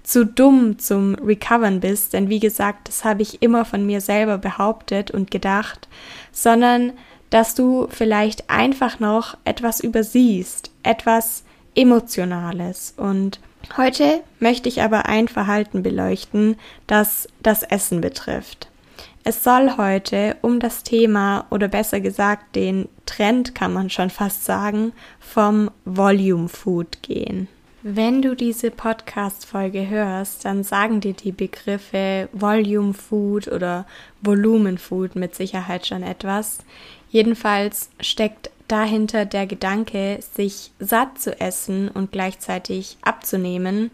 zu 0.06 0.26
dumm 0.26 0.78
zum 0.78 1.16
Recovern 1.16 1.80
bist, 1.80 2.14
denn 2.14 2.30
wie 2.30 2.40
gesagt, 2.40 2.88
das 2.88 3.04
habe 3.04 3.24
ich 3.24 3.42
immer 3.42 3.66
von 3.66 3.86
mir 3.86 4.02
selber 4.02 4.38
behauptet 4.38 5.12
und 5.12 5.32
gedacht, 5.32 5.88
sondern 6.32 6.94
dass 7.32 7.56
du 7.56 7.88
vielleicht 7.90 8.50
einfach 8.50 9.00
noch 9.00 9.36
etwas 9.46 9.80
übersiehst, 9.80 10.72
etwas 10.84 11.44
Emotionales. 11.74 12.94
Und 12.96 13.40
heute 13.76 14.22
möchte 14.40 14.70
ich 14.70 14.82
aber 14.82 15.08
ein 15.08 15.28
Verhalten 15.28 15.84
beleuchten, 15.84 16.56
das 16.88 17.28
das 17.42 17.64
Essen 17.64 18.00
betrifft. 18.00 18.70
Es 19.24 19.44
soll 19.44 19.76
heute 19.78 20.38
um 20.42 20.60
das 20.60 20.84
Thema 20.84 21.48
oder 21.50 21.68
besser 21.68 22.00
gesagt 22.00 22.56
den 22.56 22.88
Trend 23.08 23.56
kann 23.56 23.74
man 23.74 23.90
schon 23.90 24.12
fast 24.12 24.46
sagen 24.46 24.94
vom 25.20 25.72
Volume 25.84 26.48
Food 26.48 27.02
gehen. 27.02 27.48
Wenn 27.88 28.24
du 28.24 28.36
diese 28.36 28.72
Podcast-Folge 28.72 29.88
hörst, 29.88 30.44
dann 30.44 30.64
sagen 30.64 31.02
dir 31.02 31.14
die 31.14 31.32
Begriffe 31.32 32.30
Volume 32.32 32.96
Food 32.96 33.48
oder 33.48 33.86
Volumen 34.22 34.80
Food 34.80 35.16
mit 35.16 35.36
Sicherheit 35.36 35.86
schon 35.86 36.02
etwas. 36.02 36.58
Jedenfalls 37.12 37.92
steckt 38.00 38.50
dahinter 38.68 39.26
der 39.26 39.46
Gedanke, 39.46 40.18
sich 40.34 40.72
satt 40.80 41.22
zu 41.22 41.40
essen 41.40 41.88
und 41.88 42.12
gleichzeitig 42.12 42.98
abzunehmen, 43.04 43.92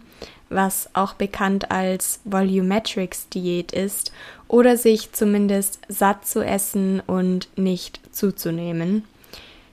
was 0.48 0.90
auch 0.94 1.16
bekannt 1.16 1.70
als 1.70 2.22
Volumetrics 2.24 3.28
Diät 3.28 3.74
ist, 3.74 4.14
oder 4.48 4.78
sich 4.78 5.12
zumindest 5.12 5.80
satt 5.90 6.26
zu 6.26 6.40
essen 6.46 7.02
und 7.02 7.50
nicht 7.58 8.00
zuzunehmen. 8.14 9.04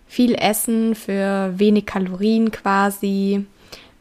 Viel 0.08 0.34
Essen 0.34 0.96
für 0.96 1.56
wenig 1.56 1.86
Kalorien 1.86 2.50
quasi, 2.50 3.46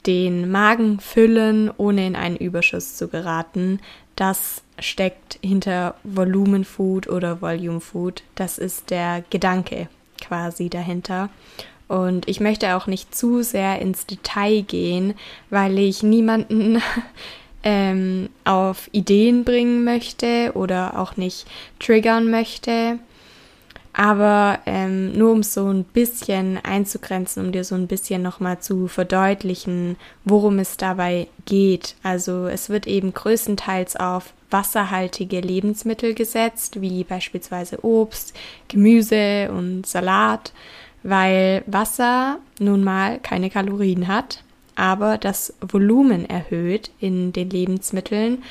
den 0.08 0.50
Magen 0.50 1.00
füllen, 1.00 1.70
ohne 1.78 2.08
in 2.08 2.16
einen 2.16 2.38
Überschuss 2.38 2.96
zu 2.96 3.10
geraten. 3.10 3.80
Das 4.16 4.64
steckt 4.80 5.38
hinter 5.44 5.96
Volumen 6.04 6.66
Food 6.66 7.08
oder 7.08 7.42
Volume 7.42 7.82
Food. 7.82 8.24
Das 8.36 8.58
ist 8.58 8.90
der 8.90 9.24
Gedanke 9.30 9.90
quasi 10.22 10.70
dahinter. 10.70 11.30
Und 11.88 12.28
ich 12.28 12.40
möchte 12.40 12.76
auch 12.76 12.88
nicht 12.88 13.16
zu 13.16 13.44
sehr 13.44 13.80
ins 13.80 14.06
Detail 14.06 14.62
gehen, 14.62 15.14
weil 15.50 15.78
ich 15.78 16.04
niemanden 16.04 16.82
ähm, 17.64 18.30
auf 18.44 18.90
Ideen 18.92 19.44
bringen 19.44 19.84
möchte 19.84 20.52
oder 20.56 21.00
auch 21.00 21.18
nicht 21.18 21.46
triggern 21.80 22.30
möchte. 22.30 23.00
Aber 24.00 24.60
ähm, 24.68 25.13
nur 25.13 25.32
um 25.32 25.42
so 25.42 25.66
ein 25.70 25.84
bisschen 25.84 26.60
einzugrenzen, 26.63 27.44
um 27.44 27.51
dir 27.51 27.63
so 27.63 27.74
ein 27.74 27.88
bisschen 27.88 28.22
nochmal 28.22 28.60
zu 28.60 28.88
verdeutlichen, 28.88 29.96
worum 30.24 30.60
es 30.60 30.77
dabei 30.77 31.27
geht. 31.46 31.96
Also 32.04 32.46
es 32.46 32.70
wird 32.70 32.86
eben 32.86 33.12
größtenteils 33.12 33.96
auf 33.96 34.34
wasserhaltige 34.51 35.42
Lebensmittel 35.42 36.13
gesetzt, 36.13 36.80
wie 36.80 37.04
beispielsweise 37.06 37.84
Obst, 37.84 38.36
Gemüse 38.68 39.50
und 39.50 39.88
Salat, 39.88 40.54
weil 41.01 41.63
Wasser 41.66 42.38
nun 42.60 42.84
mal 42.84 43.18
keine 43.18 43.50
Kalorien 43.50 44.08
hat, 44.08 44.44
aber 44.75 45.18
das 45.18 45.56
Volumen 45.60 46.30
erhöht 46.30 46.92
in 47.00 47.34
den 47.34 47.50
Lebensmitteln, 47.50 48.44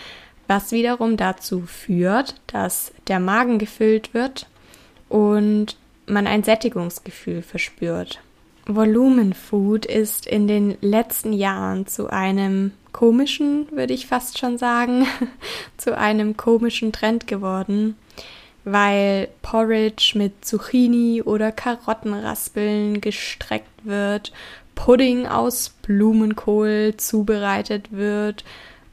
was 0.48 0.72
wiederum 0.72 1.16
dazu 1.16 1.62
führt, 1.66 2.34
dass 2.48 2.90
der 3.06 3.20
Magen 3.20 3.60
gefüllt 3.60 4.12
wird 4.12 4.48
und 5.08 5.76
man 6.06 6.26
ein 6.26 6.44
Sättigungsgefühl 6.44 7.42
verspürt. 7.42 8.20
Volumenfood 8.66 9.86
ist 9.86 10.26
in 10.26 10.48
den 10.48 10.76
letzten 10.80 11.32
Jahren 11.32 11.86
zu 11.86 12.08
einem 12.10 12.72
komischen, 12.92 13.68
würde 13.70 13.94
ich 13.94 14.06
fast 14.06 14.38
schon 14.38 14.58
sagen, 14.58 15.06
zu 15.76 15.96
einem 15.96 16.36
komischen 16.36 16.92
Trend 16.92 17.26
geworden, 17.26 17.96
weil 18.64 19.28
Porridge 19.42 20.12
mit 20.16 20.44
Zucchini 20.44 21.22
oder 21.22 21.52
Karottenraspeln 21.52 23.00
gestreckt 23.00 23.84
wird, 23.84 24.32
Pudding 24.74 25.26
aus 25.26 25.70
Blumenkohl 25.82 26.94
zubereitet 26.96 27.92
wird 27.92 28.44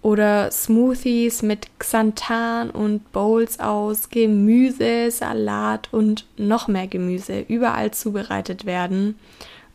oder 0.04 0.52
Smoothies 0.52 1.42
mit 1.42 1.68
Xanthan 1.80 2.70
und 2.70 3.12
Bowls 3.14 3.60
aus 3.60 4.10
Gemüse, 4.10 5.10
Salat 5.10 5.88
und 5.92 6.26
noch 6.38 6.68
mehr 6.68 6.88
Gemüse 6.88 7.40
überall 7.48 7.92
zubereitet 7.92 8.66
werden. 8.66 9.18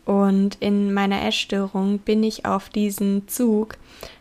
Und 0.04 0.58
in 0.60 0.92
meiner 0.92 1.24
Essstörung 1.26 1.98
bin 1.98 2.22
ich 2.22 2.44
auf 2.44 2.68
diesen 2.68 3.26
Zug 3.26 3.78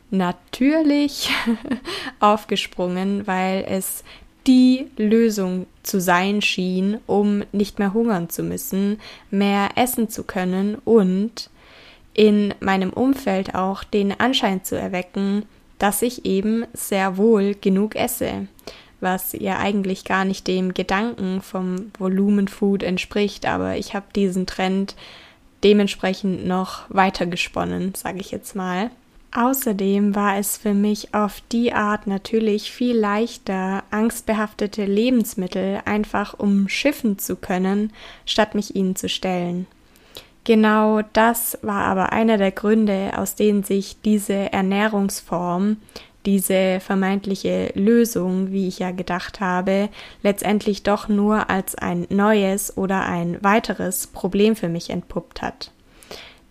natürlich 0.10 1.30
aufgesprungen, 2.22 3.28
weil 3.28 3.66
es 3.68 4.06
die 4.48 4.88
Lösung 4.96 5.68
zu 5.84 6.00
sein 6.00 6.42
schien, 6.42 7.00
um 7.06 7.44
nicht 7.52 7.80
mehr 7.80 7.94
hungern 7.94 8.30
zu 8.30 8.44
müssen, 8.44 9.02
mehr 9.30 9.72
essen 9.76 10.08
zu 10.08 10.24
können 10.24 10.76
und 10.86 11.50
in 12.14 12.54
meinem 12.62 12.92
Umfeld 12.92 13.56
auch 13.56 13.84
den 13.84 14.18
Anschein 14.18 14.64
zu 14.64 14.76
erwecken, 14.76 15.44
dass 15.80 16.02
ich 16.02 16.26
eben 16.26 16.66
sehr 16.74 17.18
wohl 17.18 17.56
genug 17.56 17.96
esse, 17.96 18.48
was 19.00 19.34
ja 19.34 19.58
eigentlich 19.58 20.06
gar 20.06 20.26
nicht 20.26 20.48
dem 20.48 20.74
Gedanken 20.74 21.42
vom 21.42 21.92
Volumenfood 21.98 22.84
entspricht, 22.84 23.46
aber 23.46 23.78
ich 23.78 23.94
habe 23.94 24.06
diesen 24.16 24.46
Trend 24.46 24.96
dementsprechend 25.64 26.46
noch 26.46 26.86
weiter 26.90 27.26
gesponnen, 27.26 27.94
sage 27.96 28.20
ich 28.20 28.32
jetzt 28.32 28.56
mal. 28.56 28.92
Außerdem 29.36 30.16
war 30.16 30.38
es 30.38 30.58
für 30.58 30.74
mich 30.74 31.14
auf 31.14 31.42
die 31.52 31.74
Art 31.74 32.08
natürlich 32.08 32.72
viel 32.72 32.98
leichter, 32.98 33.84
angstbehaftete 33.92 34.86
Lebensmittel 34.86 35.82
einfach 35.86 36.34
umschiffen 36.40 37.20
zu 37.20 37.36
können, 37.36 37.92
statt 38.26 38.56
mich 38.56 38.76
ihnen 38.76 38.96
zu 38.96 39.10
stellen. 39.10 39.68
Genau 40.48 41.02
das 41.12 41.60
war 41.62 41.84
aber 41.84 42.14
einer 42.14 42.38
der 42.38 42.54
Gründe, 42.54 43.12
aus 43.18 43.36
denen 43.36 43.64
sich 43.64 43.98
diese 44.02 44.54
Ernährungsform, 44.54 45.76
diese 46.26 46.80
vermeintliche 46.80 47.74
Lösung, 47.76 48.50
wie 48.54 48.70
ich 48.70 48.80
ja 48.80 48.92
gedacht 48.92 49.42
habe, 49.42 49.90
letztendlich 50.24 50.84
doch 50.84 51.10
nur 51.10 51.50
als 51.50 51.76
ein 51.76 52.08
neues 52.10 52.78
oder 52.78 53.02
ein 53.02 53.44
weiteres 53.44 54.08
Problem 54.08 54.56
für 54.56 54.70
mich 54.70 54.90
entpuppt 54.90 55.42
hat. 55.42 55.72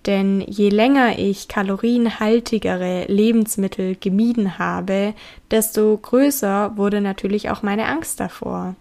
Denn 0.04 0.42
je 0.42 0.68
länger 0.68 1.18
ich 1.18 1.48
kalorienhaltigere 1.48 3.06
Lebensmittel 3.06 3.96
gemieden 3.96 4.58
habe, 4.58 5.14
desto 5.50 5.96
größer 5.96 6.76
wurde 6.76 7.00
natürlich 7.00 7.48
auch 7.48 7.62
meine 7.62 7.86
Angst 7.86 8.20
davor. 8.20 8.74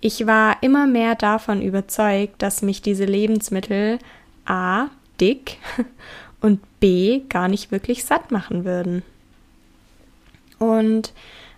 Ich 0.00 0.28
war 0.28 0.58
immer 0.60 0.86
mehr 0.86 1.16
davon 1.16 1.60
überzeugt, 1.60 2.40
dass 2.40 2.62
mich 2.62 2.82
diese 2.82 3.04
Lebensmittel 3.04 3.98
A 4.44 4.88
dick 5.20 5.58
und 6.40 6.60
B 6.80 7.22
gar 7.28 7.48
nicht 7.48 7.70
wirklich 7.70 8.04
satt 8.04 8.30
machen 8.30 8.64
würden. 8.64 9.02
Und 10.58 11.12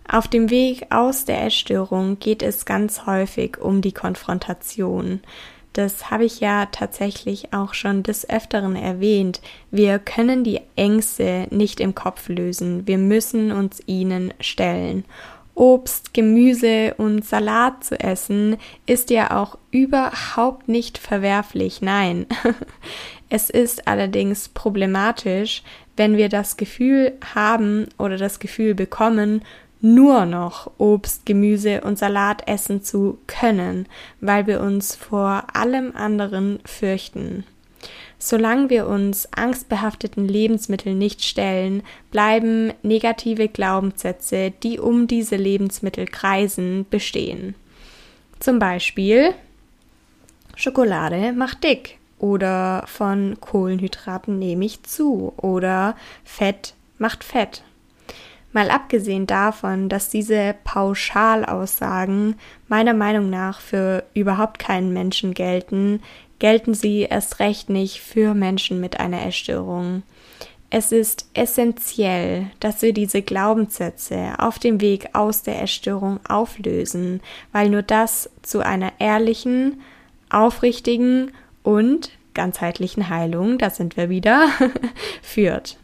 auf 0.09 0.29
dem 0.29 0.51
Weg 0.51 0.87
aus 0.91 1.25
der 1.25 1.45
Essstörung 1.45 2.19
geht 2.19 2.43
es 2.43 2.65
ganz 2.65 3.07
häufig 3.07 3.59
um 3.59 3.83
die 3.83 3.93
Konfrontation. 3.93 5.21
Das 5.73 6.11
habe 6.11 6.25
ich 6.25 6.41
ja 6.41 6.67
tatsächlich 6.67 7.53
auch 7.53 7.75
schon 7.75 8.03
des 8.03 8.29
Öfteren 8.31 8.77
erwähnt. 8.77 9.43
Wir 9.71 9.99
können 9.99 10.43
die 10.43 10.61
Ängste 10.75 11.49
nicht 11.51 11.81
im 11.81 11.95
Kopf 11.95 12.29
lösen. 12.29 12.87
Wir 12.87 12.97
müssen 12.97 13.53
uns 13.53 13.83
ihnen 13.87 14.33
stellen. 14.41 15.05
Obst, 15.57 16.15
Gemüse 16.15 16.95
und 16.99 17.25
Salat 17.25 17.83
zu 17.83 17.99
essen, 17.99 18.59
ist 18.85 19.11
ja 19.11 19.37
auch 19.37 19.59
überhaupt 19.71 20.69
nicht 20.69 20.99
verwerflich, 20.99 21.83
nein. 21.83 22.27
es 23.31 23.51
ist 23.51 23.89
allerdings 23.89 24.51
problematisch, 24.51 25.63
wenn 25.97 26.17
wir 26.19 26.29
das 26.29 26.59
Gefühl 26.59 27.15
haben 27.35 27.89
oder 27.99 28.19
das 28.19 28.39
Gefühl 28.39 28.75
bekommen, 28.75 29.43
nur 29.81 30.27
noch 30.27 30.71
Obst, 30.79 31.25
Gemüse 31.25 31.81
und 31.81 31.99
Salat 31.99 32.47
essen 32.47 32.83
zu 32.83 33.19
können, 33.27 33.87
weil 34.21 34.47
wir 34.47 34.61
uns 34.61 34.95
vor 34.95 35.45
allem 35.55 35.97
anderen 35.97 36.61
fürchten. 36.65 37.45
Solange 38.19 38.71
wir 38.71 38.87
uns 38.87 39.31
angstbehafteten 39.33 40.27
Lebensmitteln 40.27 40.97
nicht 40.97 41.23
stellen, 41.23 41.83
bleiben 42.11 42.73
negative 42.83 43.49
Glaubenssätze, 43.49 44.53
die 44.63 44.79
um 44.79 45.07
diese 45.07 45.37
Lebensmittel 45.37 46.07
kreisen, 46.07 46.87
bestehen. 46.89 47.55
Zum 48.41 48.59
Beispiel 48.59 49.35
Schokolade 50.55 51.33
macht 51.33 51.63
dick 51.65 51.99
oder 52.19 52.85
von 52.87 53.37
Kohlenhydraten 53.41 54.39
nehme 54.39 54.65
ich 54.65 54.83
zu 54.83 55.35
oder 55.37 55.97
Fett 56.25 56.75
macht 56.99 57.25
Fett. 57.25 57.63
Mal 58.53 58.71
abgesehen 58.71 59.27
davon, 59.27 59.91
dass 59.91 60.09
diese 60.09 60.55
Pauschalaussagen 60.65 62.37
meiner 62.69 62.95
Meinung 62.95 63.29
nach 63.29 63.61
für 63.61 64.05
überhaupt 64.15 64.59
keinen 64.59 64.95
Menschen 64.95 65.35
gelten, 65.35 66.01
gelten 66.39 66.75
sie 66.75 67.03
erst 67.03 67.41
recht 67.41 67.71
nicht 67.71 68.01
für 68.01 68.35
Menschen 68.35 68.81
mit 68.81 69.01
einer 69.01 69.25
Essstörung. 69.27 70.03
Es 70.69 70.93
ist 70.93 71.29
essentiell, 71.33 72.51
dass 72.61 72.83
wir 72.83 72.93
diese 72.93 73.23
Glaubenssätze 73.23 74.35
auf 74.39 74.59
dem 74.59 74.81
Weg 74.81 75.11
aus 75.15 75.43
der 75.43 75.63
Essstörung 75.63 76.19
auflösen, 76.29 77.21
weil 77.53 77.71
nur 77.71 77.83
das 77.83 78.31
zu 78.43 78.61
einer 78.61 78.93
ehrlichen, 78.99 79.81
aufrichtigen 80.29 81.33
und 81.63 82.11
ganzheitlichen 82.35 83.09
Heilung, 83.09 83.59
da 83.59 83.71
sind 83.71 83.97
wir 83.97 84.11
wieder, 84.11 84.49
führt. 85.23 85.79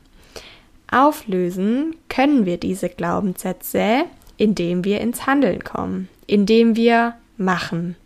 Auflösen 0.91 1.97
können 2.09 2.45
wir 2.45 2.59
diese 2.59 2.89
Glaubenssätze, 2.89 4.05
indem 4.37 4.85
wir 4.85 5.01
ins 5.01 5.27
Handeln 5.27 5.65
kommen, 5.65 6.09
indem 6.27 6.77
wir 6.77 7.15
machen, 7.39 7.97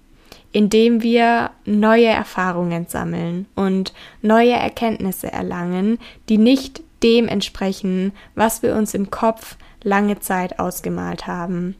indem 0.56 1.02
wir 1.02 1.50
neue 1.66 2.06
Erfahrungen 2.06 2.86
sammeln 2.86 3.44
und 3.56 3.92
neue 4.22 4.54
Erkenntnisse 4.54 5.30
erlangen, 5.30 5.98
die 6.30 6.38
nicht 6.38 6.82
dem 7.02 7.28
entsprechen, 7.28 8.12
was 8.36 8.62
wir 8.62 8.74
uns 8.74 8.94
im 8.94 9.10
Kopf 9.10 9.58
lange 9.82 10.18
Zeit 10.18 10.58
ausgemalt 10.58 11.26
haben. 11.26 11.76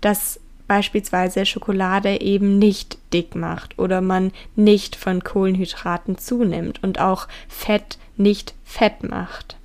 Dass 0.00 0.40
beispielsweise 0.66 1.46
Schokolade 1.46 2.20
eben 2.20 2.58
nicht 2.58 2.98
dick 3.12 3.36
macht 3.36 3.78
oder 3.78 4.00
man 4.00 4.32
nicht 4.56 4.96
von 4.96 5.22
Kohlenhydraten 5.22 6.18
zunimmt 6.18 6.82
und 6.82 6.98
auch 6.98 7.28
Fett 7.46 7.98
nicht 8.16 8.52
fett 8.64 9.04
macht. 9.08 9.56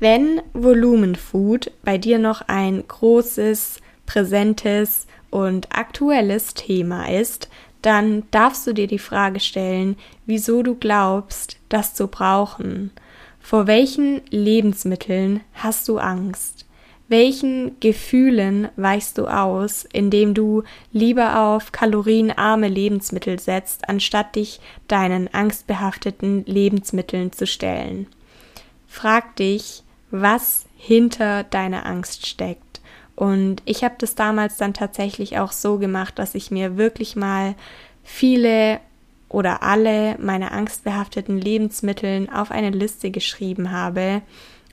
Wenn 0.00 0.42
Volumenfood 0.52 1.70
bei 1.82 1.96
dir 1.96 2.18
noch 2.18 2.42
ein 2.46 2.84
großes, 2.86 3.80
präsentes 4.04 5.07
und 5.30 5.74
aktuelles 5.76 6.54
Thema 6.54 7.08
ist, 7.08 7.48
dann 7.82 8.24
darfst 8.30 8.66
du 8.66 8.72
dir 8.72 8.86
die 8.86 8.98
Frage 8.98 9.40
stellen, 9.40 9.96
wieso 10.26 10.62
du 10.62 10.74
glaubst, 10.74 11.58
das 11.68 11.94
zu 11.94 12.08
brauchen. 12.08 12.90
Vor 13.40 13.66
welchen 13.66 14.20
Lebensmitteln 14.30 15.40
hast 15.54 15.88
du 15.88 15.98
Angst? 15.98 16.66
Welchen 17.08 17.80
Gefühlen 17.80 18.68
weichst 18.76 19.16
du 19.16 19.26
aus, 19.26 19.86
indem 19.90 20.34
du 20.34 20.64
lieber 20.92 21.40
auf 21.40 21.72
kalorienarme 21.72 22.68
Lebensmittel 22.68 23.38
setzt, 23.38 23.88
anstatt 23.88 24.36
dich 24.36 24.60
deinen 24.88 25.32
angstbehafteten 25.32 26.44
Lebensmitteln 26.44 27.32
zu 27.32 27.46
stellen? 27.46 28.08
Frag 28.86 29.36
dich, 29.36 29.82
was 30.10 30.66
hinter 30.76 31.44
deiner 31.44 31.86
Angst 31.86 32.26
steckt. 32.26 32.67
Und 33.18 33.62
ich 33.64 33.82
habe 33.82 33.96
das 33.98 34.14
damals 34.14 34.58
dann 34.58 34.74
tatsächlich 34.74 35.40
auch 35.40 35.50
so 35.50 35.78
gemacht, 35.78 36.20
dass 36.20 36.36
ich 36.36 36.52
mir 36.52 36.76
wirklich 36.76 37.16
mal 37.16 37.56
viele 38.04 38.78
oder 39.28 39.64
alle 39.64 40.16
meine 40.20 40.52
angstbehafteten 40.52 41.36
Lebensmitteln 41.36 42.30
auf 42.32 42.52
eine 42.52 42.70
Liste 42.70 43.10
geschrieben 43.10 43.72
habe 43.72 44.22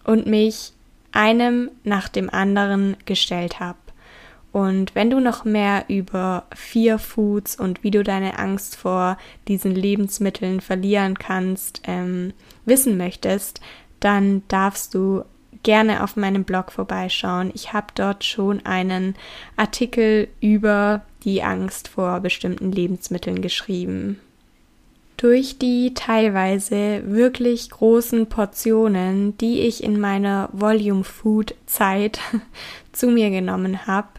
und 0.04 0.28
mich 0.28 0.74
einem 1.12 1.72
nach 1.84 2.08
dem 2.08 2.30
anderen 2.30 2.98
gestellt 3.06 3.60
habe. 3.60 3.80
Und 4.52 4.94
wenn 4.94 5.10
du 5.10 5.20
noch 5.20 5.44
mehr 5.44 5.86
über 5.88 6.44
Fear 6.54 7.00
Foods 7.00 7.60
und 7.60 7.82
wie 7.84 7.90
du 7.90 8.04
deine 8.04 8.38
Angst 8.38 8.76
vor 8.76 9.18
diesen 9.48 9.74
Lebensmitteln 9.74 10.62
verlieren 10.62 11.18
kannst, 11.18 11.82
ähm, 11.88 12.32
wissen 12.64 12.96
möchtest, 12.96 13.60
dann 14.00 14.44
darfst 14.50 14.94
du 14.94 15.24
gerne 15.64 16.04
auf 16.04 16.16
meinem 16.16 16.44
Blog 16.44 16.72
vorbeischauen. 16.72 17.52
Ich 17.54 17.74
habe 17.74 17.88
dort 17.96 18.24
schon 18.24 18.66
einen 18.66 19.16
Artikel 19.56 20.28
über 20.42 21.02
die 21.24 21.44
Angst 21.44 21.88
vor 21.88 22.20
bestimmten 22.20 22.72
Lebensmitteln 22.72 23.42
geschrieben. 23.42 24.20
Durch 25.18 25.58
die 25.58 25.94
teilweise 25.94 27.04
wirklich 27.06 27.70
großen 27.70 28.28
Portionen, 28.28 29.38
die 29.38 29.62
ich 29.62 29.84
in 29.84 30.00
meiner 30.00 30.50
Volume 30.52 31.04
Food 31.04 31.56
Zeit 31.66 32.20
zu 32.92 33.08
mir 33.08 33.30
genommen 33.30 33.88
habe, 33.88 34.10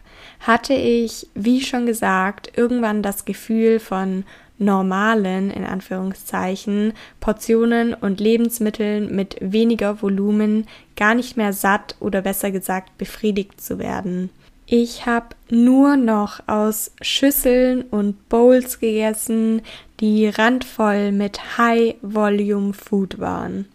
hatte 0.40 0.74
ich, 0.74 1.28
wie 1.34 1.60
schon 1.60 1.86
gesagt, 1.86 2.56
irgendwann 2.56 3.02
das 3.02 3.24
Gefühl 3.24 3.78
von 3.78 4.24
normalen, 4.58 5.50
in 5.50 5.64
Anführungszeichen, 5.64 6.92
Portionen 7.20 7.94
und 7.94 8.20
Lebensmitteln 8.20 9.14
mit 9.14 9.36
weniger 9.40 10.02
Volumen 10.02 10.66
gar 10.96 11.14
nicht 11.14 11.36
mehr 11.36 11.52
satt 11.52 11.96
oder 12.00 12.22
besser 12.22 12.50
gesagt 12.50 12.96
befriedigt 12.98 13.60
zu 13.60 13.78
werden. 13.78 14.30
Ich 14.66 15.06
habe 15.06 15.28
nur 15.48 15.96
noch 15.96 16.40
aus 16.48 16.90
Schüsseln 17.00 17.82
und 17.82 18.28
Bowls 18.28 18.80
gegessen, 18.80 19.62
die 20.00 20.26
randvoll 20.26 21.12
mit 21.12 21.56
High-Volume 21.56 22.72
Food 22.72 23.20
waren. 23.20 23.66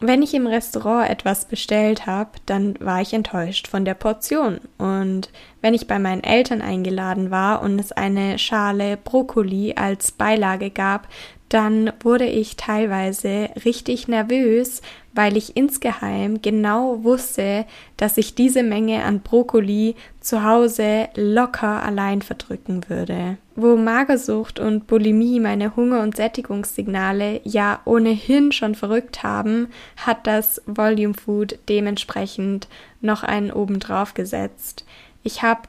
Wenn 0.00 0.22
ich 0.22 0.34
im 0.34 0.48
Restaurant 0.48 1.08
etwas 1.10 1.44
bestellt 1.44 2.06
habe, 2.06 2.30
dann 2.46 2.74
war 2.80 3.02
ich 3.02 3.12
enttäuscht 3.12 3.68
von 3.68 3.84
der 3.84 3.94
Portion. 3.94 4.60
Und 4.76 5.30
wenn 5.62 5.74
ich 5.74 5.86
bei 5.86 5.98
meinen 5.98 6.22
Eltern 6.22 6.60
eingeladen 6.60 7.30
war 7.30 7.62
und 7.62 7.78
es 7.78 7.92
eine 7.92 8.38
Schale 8.38 8.98
Brokkoli 8.98 9.74
als 9.76 10.12
Beilage 10.12 10.70
gab, 10.70 11.08
dann 11.48 11.92
wurde 12.00 12.24
ich 12.24 12.56
teilweise 12.56 13.50
richtig 13.64 14.08
nervös, 14.08 14.80
weil 15.12 15.36
ich 15.36 15.54
insgeheim 15.54 16.40
genau 16.40 17.04
wusste, 17.04 17.66
dass 17.98 18.16
ich 18.16 18.34
diese 18.34 18.62
Menge 18.62 19.04
an 19.04 19.20
Brokkoli 19.20 19.94
zu 20.20 20.44
Hause 20.44 21.08
locker 21.14 21.82
allein 21.82 22.22
verdrücken 22.22 22.88
würde. 22.88 23.36
Wo 23.54 23.76
Magersucht 23.76 24.58
und 24.58 24.86
Bulimie 24.86 25.40
meine 25.40 25.76
Hunger- 25.76 26.02
und 26.02 26.16
Sättigungssignale 26.16 27.42
ja 27.44 27.80
ohnehin 27.84 28.52
schon 28.52 28.74
verrückt 28.74 29.22
haben, 29.22 29.68
hat 29.98 30.26
das 30.26 30.62
Volume 30.64 31.12
Food 31.12 31.58
dementsprechend 31.68 32.66
noch 33.02 33.24
einen 33.24 33.50
obendrauf 33.50 34.14
gesetzt. 34.14 34.86
Ich 35.22 35.42
habe 35.42 35.62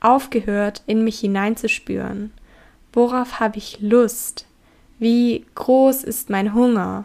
aufgehört, 0.00 0.82
in 0.86 1.04
mich 1.04 1.20
hineinzuspüren. 1.20 2.32
Worauf 2.92 3.40
habe 3.40 3.58
ich 3.58 3.78
Lust? 3.80 4.46
Wie 4.98 5.44
groß 5.54 6.04
ist 6.04 6.30
mein 6.30 6.54
Hunger? 6.54 7.04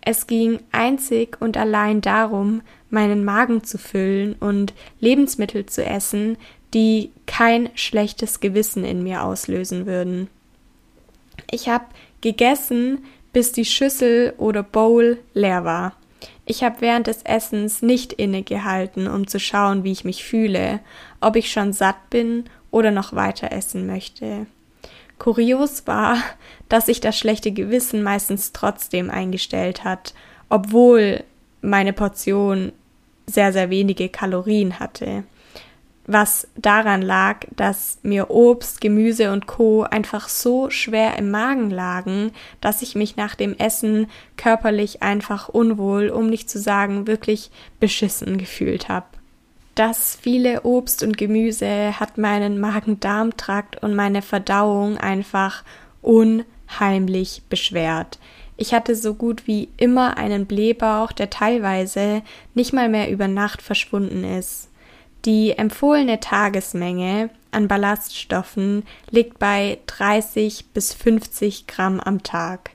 Es 0.00 0.26
ging 0.26 0.60
einzig 0.72 1.40
und 1.40 1.56
allein 1.56 2.00
darum, 2.00 2.62
meinen 2.90 3.24
Magen 3.24 3.62
zu 3.62 3.78
füllen 3.78 4.34
und 4.40 4.74
Lebensmittel 5.00 5.66
zu 5.66 5.84
essen, 5.84 6.36
die 6.74 7.10
kein 7.26 7.70
schlechtes 7.74 8.40
Gewissen 8.40 8.84
in 8.84 9.02
mir 9.02 9.22
auslösen 9.22 9.86
würden. 9.86 10.28
Ich 11.50 11.68
habe 11.68 11.84
gegessen, 12.20 13.04
bis 13.32 13.52
die 13.52 13.64
Schüssel 13.64 14.34
oder 14.38 14.62
Bowl 14.62 15.18
leer 15.34 15.64
war. 15.64 15.94
Ich 16.44 16.62
habe 16.62 16.80
während 16.80 17.06
des 17.06 17.22
Essens 17.22 17.82
nicht 17.82 18.12
innegehalten, 18.12 19.06
um 19.06 19.26
zu 19.26 19.38
schauen, 19.38 19.84
wie 19.84 19.92
ich 19.92 20.04
mich 20.04 20.24
fühle, 20.24 20.80
ob 21.20 21.36
ich 21.36 21.52
schon 21.52 21.72
satt 21.72 22.10
bin 22.10 22.44
oder 22.70 22.90
noch 22.90 23.12
weiter 23.12 23.52
essen 23.52 23.86
möchte. 23.86 24.46
Kurios 25.18 25.86
war, 25.86 26.16
dass 26.68 26.86
sich 26.86 27.00
das 27.00 27.16
schlechte 27.16 27.52
Gewissen 27.52 28.02
meistens 28.02 28.52
trotzdem 28.52 29.08
eingestellt 29.08 29.84
hat, 29.84 30.14
obwohl 30.48 31.22
meine 31.60 31.92
Portion 31.92 32.72
sehr, 33.26 33.52
sehr 33.52 33.70
wenige 33.70 34.08
Kalorien 34.08 34.80
hatte. 34.80 35.24
Was 36.06 36.48
daran 36.56 37.00
lag, 37.00 37.46
dass 37.54 37.98
mir 38.02 38.30
Obst, 38.30 38.80
Gemüse 38.80 39.30
und 39.30 39.46
Co. 39.46 39.82
einfach 39.82 40.28
so 40.28 40.68
schwer 40.68 41.16
im 41.16 41.30
Magen 41.30 41.70
lagen, 41.70 42.32
dass 42.60 42.82
ich 42.82 42.96
mich 42.96 43.16
nach 43.16 43.36
dem 43.36 43.56
Essen 43.56 44.08
körperlich 44.36 45.02
einfach 45.02 45.48
unwohl, 45.48 46.08
um 46.08 46.28
nicht 46.28 46.50
zu 46.50 46.58
sagen 46.58 47.06
wirklich 47.06 47.52
beschissen 47.78 48.36
gefühlt 48.36 48.88
habe. 48.88 49.06
Das 49.76 50.18
viele 50.20 50.62
Obst 50.62 51.02
und 51.02 51.16
Gemüse 51.16 51.98
hat 51.98 52.18
meinen 52.18 52.60
Magen-Darm-Trakt 52.60 53.82
und 53.82 53.94
meine 53.94 54.20
Verdauung 54.20 54.98
einfach 54.98 55.62
unheimlich 56.02 57.42
beschwert. 57.48 58.18
Ich 58.56 58.74
hatte 58.74 58.94
so 58.94 59.14
gut 59.14 59.46
wie 59.46 59.70
immer 59.78 60.18
einen 60.18 60.46
Blähbauch, 60.46 61.12
der 61.12 61.30
teilweise 61.30 62.22
nicht 62.54 62.72
mal 62.72 62.88
mehr 62.88 63.10
über 63.10 63.28
Nacht 63.28 63.62
verschwunden 63.62 64.24
ist. 64.24 64.68
Die 65.24 65.52
empfohlene 65.56 66.20
Tagesmenge 66.20 67.30
an 67.52 67.68
Ballaststoffen 67.68 68.84
liegt 69.10 69.38
bei 69.38 69.78
30 69.86 70.66
bis 70.74 70.92
50 70.94 71.66
Gramm 71.66 72.00
am 72.00 72.22
Tag. 72.22 72.70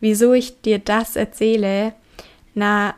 Wieso 0.00 0.34
ich 0.34 0.60
dir 0.60 0.78
das 0.78 1.16
erzähle? 1.16 1.94
Na, 2.54 2.94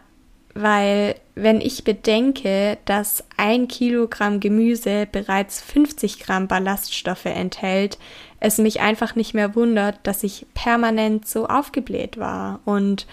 weil 0.54 1.14
wenn 1.36 1.60
ich 1.60 1.84
bedenke, 1.84 2.78
dass 2.84 3.22
ein 3.36 3.68
Kilogramm 3.68 4.40
Gemüse 4.40 5.06
bereits 5.10 5.60
50 5.60 6.18
Gramm 6.18 6.48
Ballaststoffe 6.48 7.26
enthält, 7.26 7.98
es 8.40 8.58
mich 8.58 8.80
einfach 8.80 9.14
nicht 9.14 9.34
mehr 9.34 9.54
wundert, 9.54 10.00
dass 10.02 10.24
ich 10.24 10.46
permanent 10.54 11.28
so 11.28 11.46
aufgebläht 11.46 12.18
war. 12.18 12.58
Und 12.64 13.06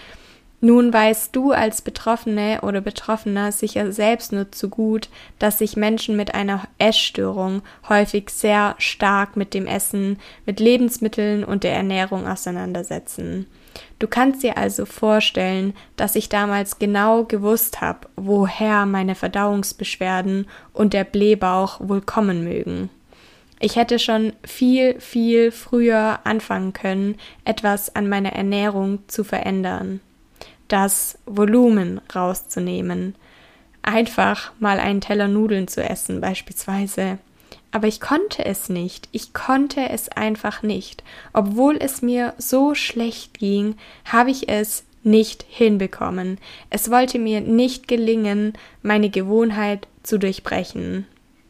nun 0.60 0.92
weißt 0.92 1.36
du 1.36 1.52
als 1.52 1.82
Betroffene 1.82 2.60
oder 2.62 2.80
Betroffener 2.80 3.52
sicher 3.52 3.92
selbst 3.92 4.32
nur 4.32 4.50
zu 4.52 4.70
gut, 4.70 5.08
dass 5.38 5.58
sich 5.58 5.76
Menschen 5.76 6.16
mit 6.16 6.34
einer 6.34 6.62
Essstörung 6.78 7.62
häufig 7.88 8.30
sehr 8.30 8.74
stark 8.78 9.36
mit 9.36 9.52
dem 9.52 9.66
Essen, 9.66 10.18
mit 10.46 10.58
Lebensmitteln 10.58 11.44
und 11.44 11.62
der 11.62 11.74
Ernährung 11.74 12.26
auseinandersetzen. 12.26 13.46
Du 13.98 14.06
kannst 14.06 14.42
dir 14.42 14.56
also 14.56 14.86
vorstellen, 14.86 15.74
dass 15.96 16.16
ich 16.16 16.30
damals 16.30 16.78
genau 16.78 17.24
gewusst 17.24 17.82
habe, 17.82 18.08
woher 18.16 18.86
meine 18.86 19.14
Verdauungsbeschwerden 19.14 20.46
und 20.72 20.94
der 20.94 21.04
Blähbauch 21.04 21.80
wohl 21.80 22.00
kommen 22.00 22.44
mögen. 22.44 22.88
Ich 23.58 23.76
hätte 23.76 23.98
schon 23.98 24.32
viel, 24.44 25.00
viel 25.00 25.50
früher 25.50 26.20
anfangen 26.24 26.72
können, 26.72 27.16
etwas 27.44 27.94
an 27.94 28.08
meiner 28.08 28.32
Ernährung 28.32 29.00
zu 29.06 29.24
verändern. 29.24 30.00
Das 30.68 31.18
Volumen 31.26 32.00
rauszunehmen. 32.14 33.14
Einfach 33.82 34.52
mal 34.58 34.80
einen 34.80 35.00
Teller 35.00 35.28
Nudeln 35.28 35.68
zu 35.68 35.82
essen 35.82 36.20
beispielsweise 36.20 37.18
aber 37.76 37.88
ich 37.88 38.00
konnte 38.00 38.42
es 38.42 38.70
nicht. 38.70 39.06
Ich 39.12 39.34
konnte 39.34 39.90
es 39.90 40.08
einfach 40.08 40.62
nicht. 40.62 41.02
Obwohl 41.34 41.76
es 41.76 42.00
mir 42.00 42.32
so 42.38 42.74
schlecht 42.74 43.38
ging, 43.38 43.76
habe 44.06 44.30
ich 44.30 44.48
es 44.48 44.84
nicht 45.02 45.44
hinbekommen. 45.46 46.38
Es 46.70 46.90
wollte 46.90 47.18
mir 47.18 47.42
nicht 47.42 47.86
gelingen, 47.86 48.54
meine 48.82 49.10
Gewohnheit 49.10 49.88
zu 50.02 50.18
durchbrechen. 50.18 51.06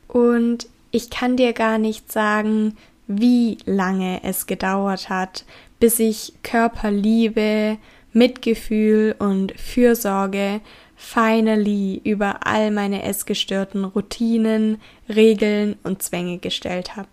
Und 0.09 0.67
ich 0.91 1.11
kann 1.11 1.37
dir 1.37 1.53
gar 1.53 1.79
nicht 1.79 2.11
sagen, 2.11 2.77
wie 3.07 3.59
lange 3.65 4.21
es 4.25 4.49
gedauert 4.49 5.09
hat, 5.09 5.45
bis 5.79 6.01
ich 6.01 6.33
Körperliebe, 6.43 7.79
Mitgefühl 8.17 9.15
und 9.19 9.53
Fürsorge 9.61 10.63
finally 10.97 12.01
über 12.03 12.47
all 12.47 12.71
meine 12.71 13.03
essgestörten 13.03 13.85
Routinen, 13.85 14.81
Regeln 15.07 15.77
und 15.83 16.03
Zwänge 16.03 16.39
gestellt 16.39 16.97
habe. 16.97 17.09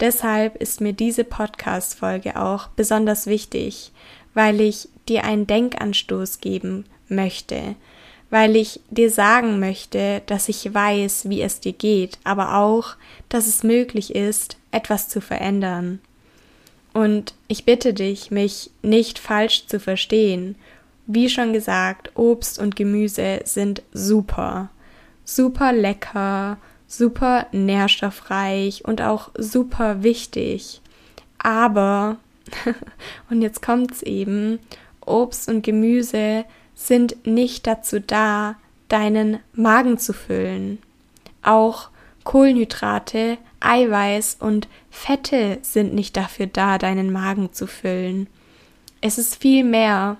Deshalb 0.00 0.56
ist 0.56 0.80
mir 0.80 0.94
diese 0.94 1.24
Podcast-Folge 1.24 2.40
auch 2.40 2.68
besonders 2.68 3.26
wichtig, 3.26 3.92
weil 4.32 4.62
ich 4.62 4.88
dir 5.10 5.24
einen 5.24 5.46
Denkanstoß 5.46 6.40
geben 6.40 6.86
möchte, 7.08 7.74
weil 8.30 8.56
ich 8.56 8.80
dir 8.88 9.10
sagen 9.10 9.60
möchte, 9.60 10.22
dass 10.24 10.48
ich 10.48 10.72
weiß, 10.72 11.28
wie 11.28 11.42
es 11.42 11.60
dir 11.60 11.74
geht, 11.74 12.18
aber 12.24 12.56
auch, 12.56 12.96
dass 13.28 13.46
es 13.46 13.62
möglich 13.62 14.14
ist, 14.14 14.56
etwas 14.70 15.10
zu 15.10 15.20
verändern. 15.20 16.00
Und 16.92 17.34
ich 17.48 17.64
bitte 17.64 17.94
dich, 17.94 18.30
mich 18.30 18.70
nicht 18.82 19.18
falsch 19.18 19.66
zu 19.66 19.78
verstehen 19.78 20.56
wie 21.12 21.28
schon 21.28 21.52
gesagt, 21.52 22.12
Obst 22.14 22.60
und 22.60 22.76
Gemüse 22.76 23.40
sind 23.44 23.82
super. 23.92 24.70
Super 25.24 25.72
lecker, 25.72 26.56
super 26.86 27.46
nährstoffreich 27.50 28.84
und 28.84 29.02
auch 29.02 29.30
super 29.36 30.04
wichtig. 30.04 30.80
Aber, 31.38 32.18
und 33.30 33.42
jetzt 33.42 33.60
kommt's 33.60 34.02
eben, 34.02 34.60
Obst 35.04 35.48
und 35.48 35.62
Gemüse 35.62 36.44
sind 36.76 37.26
nicht 37.26 37.66
dazu 37.66 38.00
da, 38.00 38.54
deinen 38.88 39.40
Magen 39.52 39.98
zu 39.98 40.12
füllen. 40.12 40.78
Auch 41.42 41.89
Kohlenhydrate, 42.24 43.38
Eiweiß 43.60 44.36
und 44.40 44.68
Fette 44.90 45.58
sind 45.62 45.94
nicht 45.94 46.16
dafür 46.16 46.46
da, 46.46 46.78
deinen 46.78 47.12
Magen 47.12 47.52
zu 47.52 47.66
füllen. 47.66 48.26
Es 49.00 49.18
ist 49.18 49.36
vielmehr 49.36 50.16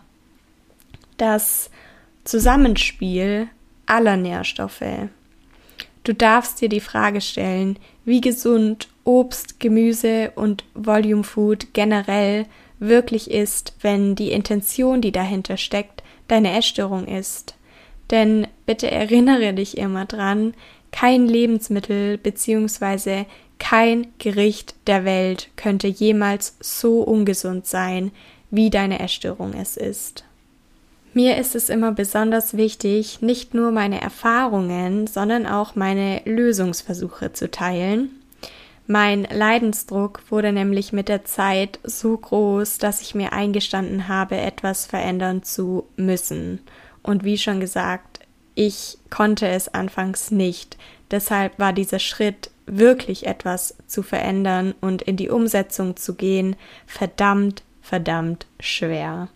das 1.16 1.70
Zusammenspiel 2.24 3.48
aller 3.86 4.16
Nährstoffe. 4.16 5.08
Du 6.04 6.14
darfst 6.14 6.60
dir 6.60 6.68
die 6.68 6.80
Frage 6.80 7.20
stellen, 7.20 7.78
wie 8.04 8.20
gesund 8.20 8.88
Obst, 9.04 9.60
Gemüse 9.60 10.32
und 10.34 10.64
Volume 10.74 11.24
Food 11.24 11.74
generell 11.74 12.46
wirklich 12.78 13.30
ist, 13.30 13.74
wenn 13.82 14.14
die 14.14 14.32
Intention, 14.32 15.00
die 15.00 15.12
dahinter 15.12 15.56
steckt, 15.56 16.02
deine 16.28 16.56
Essstörung 16.56 17.06
ist. 17.06 17.54
Denn 18.10 18.46
bitte 18.66 18.90
erinnere 18.90 19.52
dich 19.52 19.76
immer 19.76 20.06
dran, 20.06 20.54
kein 20.92 21.26
Lebensmittel 21.26 22.18
bzw. 22.18 23.24
kein 23.59 24.09
Gericht 24.18 24.74
der 24.87 25.05
Welt 25.05 25.48
könnte 25.57 25.87
jemals 25.87 26.57
so 26.61 27.03
ungesund 27.03 27.66
sein, 27.66 28.11
wie 28.50 28.70
deine 28.70 29.00
Essstörung 29.00 29.55
es 29.55 29.76
ist. 29.76 30.24
Mir 31.12 31.37
ist 31.38 31.57
es 31.57 31.68
immer 31.68 31.92
besonders 31.92 32.57
wichtig, 32.57 33.20
nicht 33.20 33.53
nur 33.53 33.72
meine 33.72 34.00
Erfahrungen, 34.00 35.07
sondern 35.07 35.46
auch 35.46 35.74
meine 35.74 36.22
Lösungsversuche 36.24 37.33
zu 37.33 37.50
teilen. 37.50 38.11
Mein 38.87 39.22
Leidensdruck 39.24 40.20
wurde 40.31 40.53
nämlich 40.53 40.92
mit 40.92 41.09
der 41.09 41.24
Zeit 41.24 41.79
so 41.85 42.16
groß, 42.16 42.79
dass 42.79 43.00
ich 43.00 43.14
mir 43.14 43.33
eingestanden 43.33 44.09
habe, 44.09 44.37
etwas 44.37 44.85
verändern 44.85 45.44
zu 45.44 45.87
müssen. 45.96 46.59
Und 47.03 47.22
wie 47.22 47.38
schon 47.38 47.61
gesagt, 47.61 48.10
ich 48.61 48.99
konnte 49.09 49.49
es 49.49 49.73
anfangs 49.73 50.31
nicht. 50.31 50.77
Deshalb 51.11 51.59
war 51.59 51.73
dieser 51.73 51.99
Schritt, 51.99 52.51
wirklich 52.66 53.27
etwas 53.27 53.75
zu 53.87 54.03
verändern 54.03 54.75
und 54.83 55.01
in 55.01 55.16
die 55.16 55.31
Umsetzung 55.31 55.96
zu 55.96 56.14
gehen, 56.14 56.57
verdammt, 56.87 57.62
verdammt 57.81 58.46
schwer. 58.61 59.29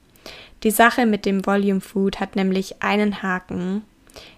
Die 0.63 0.71
Sache 0.71 1.07
mit 1.07 1.25
dem 1.25 1.47
Volume 1.47 1.81
Food 1.81 2.21
hat 2.21 2.37
nämlich 2.37 2.83
einen 2.83 3.23
Haken. 3.23 3.83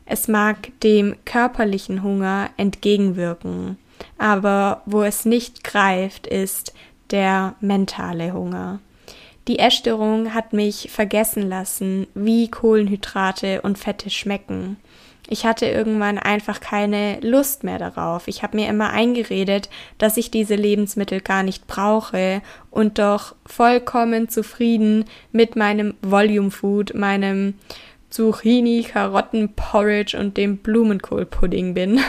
Es 0.05 0.29
mag 0.29 0.71
dem 0.85 1.17
körperlichen 1.25 2.05
Hunger 2.05 2.51
entgegenwirken, 2.57 3.79
aber 4.19 4.83
wo 4.87 5.03
es 5.03 5.25
nicht 5.25 5.65
greift, 5.65 6.29
ist 6.29 6.73
der 7.11 7.57
mentale 7.61 8.33
Hunger. 8.33 8.79
Die 9.49 9.61
Essstörung 9.61 10.35
hat 10.35 10.53
mich 10.53 10.89
vergessen 10.91 11.49
lassen, 11.49 12.09
wie 12.15 12.51
Kohlenhydrate 12.51 13.63
und 13.63 13.79
Fette 13.79 14.11
schmecken. 14.11 14.77
Ich 15.29 15.45
hatte 15.45 15.67
irgendwann 15.67 16.19
einfach 16.19 16.61
keine 16.61 17.19
Lust 17.21 17.65
mehr 17.65 17.79
darauf. 17.79 18.29
Ich 18.29 18.43
habe 18.43 18.57
mir 18.57 18.69
immer 18.69 18.91
eingeredet, 18.91 19.69
dass 19.99 20.17
ich 20.17 20.31
diese 20.31 20.55
Lebensmittel 20.55 21.21
gar 21.21 21.43
nicht 21.43 21.67
brauche 21.67 22.43
und 22.71 22.99
doch 22.99 23.35
vollkommen 23.45 24.29
zufrieden 24.29 25.05
mit 25.33 25.57
meinem 25.57 25.95
Volume 26.03 26.51
Food, 26.51 26.95
meinem 26.95 27.55
Zucchini, 28.11 28.85
Karotten, 28.85 29.55
Porridge 29.55 30.17
und 30.19 30.37
dem 30.37 30.59
Blumenkohlpudding 30.59 31.75
bin. 31.75 32.01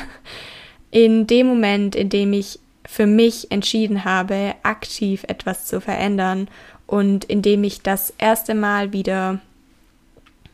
In 0.92 1.28
dem 1.28 1.48
Moment, 1.48 1.96
in 1.96 2.10
dem 2.10 2.34
ich 2.34 2.60
für 2.86 3.06
mich 3.06 3.52
entschieden 3.52 4.06
habe, 4.06 4.56
aktiv 4.64 5.26
etwas 5.28 5.66
zu 5.66 5.82
verändern 5.82 6.48
und 6.88 7.26
in 7.26 7.42
dem 7.42 7.64
ich 7.64 7.82
das 7.82 8.14
erste 8.18 8.56
Mal 8.56 8.94
wieder, 8.94 9.40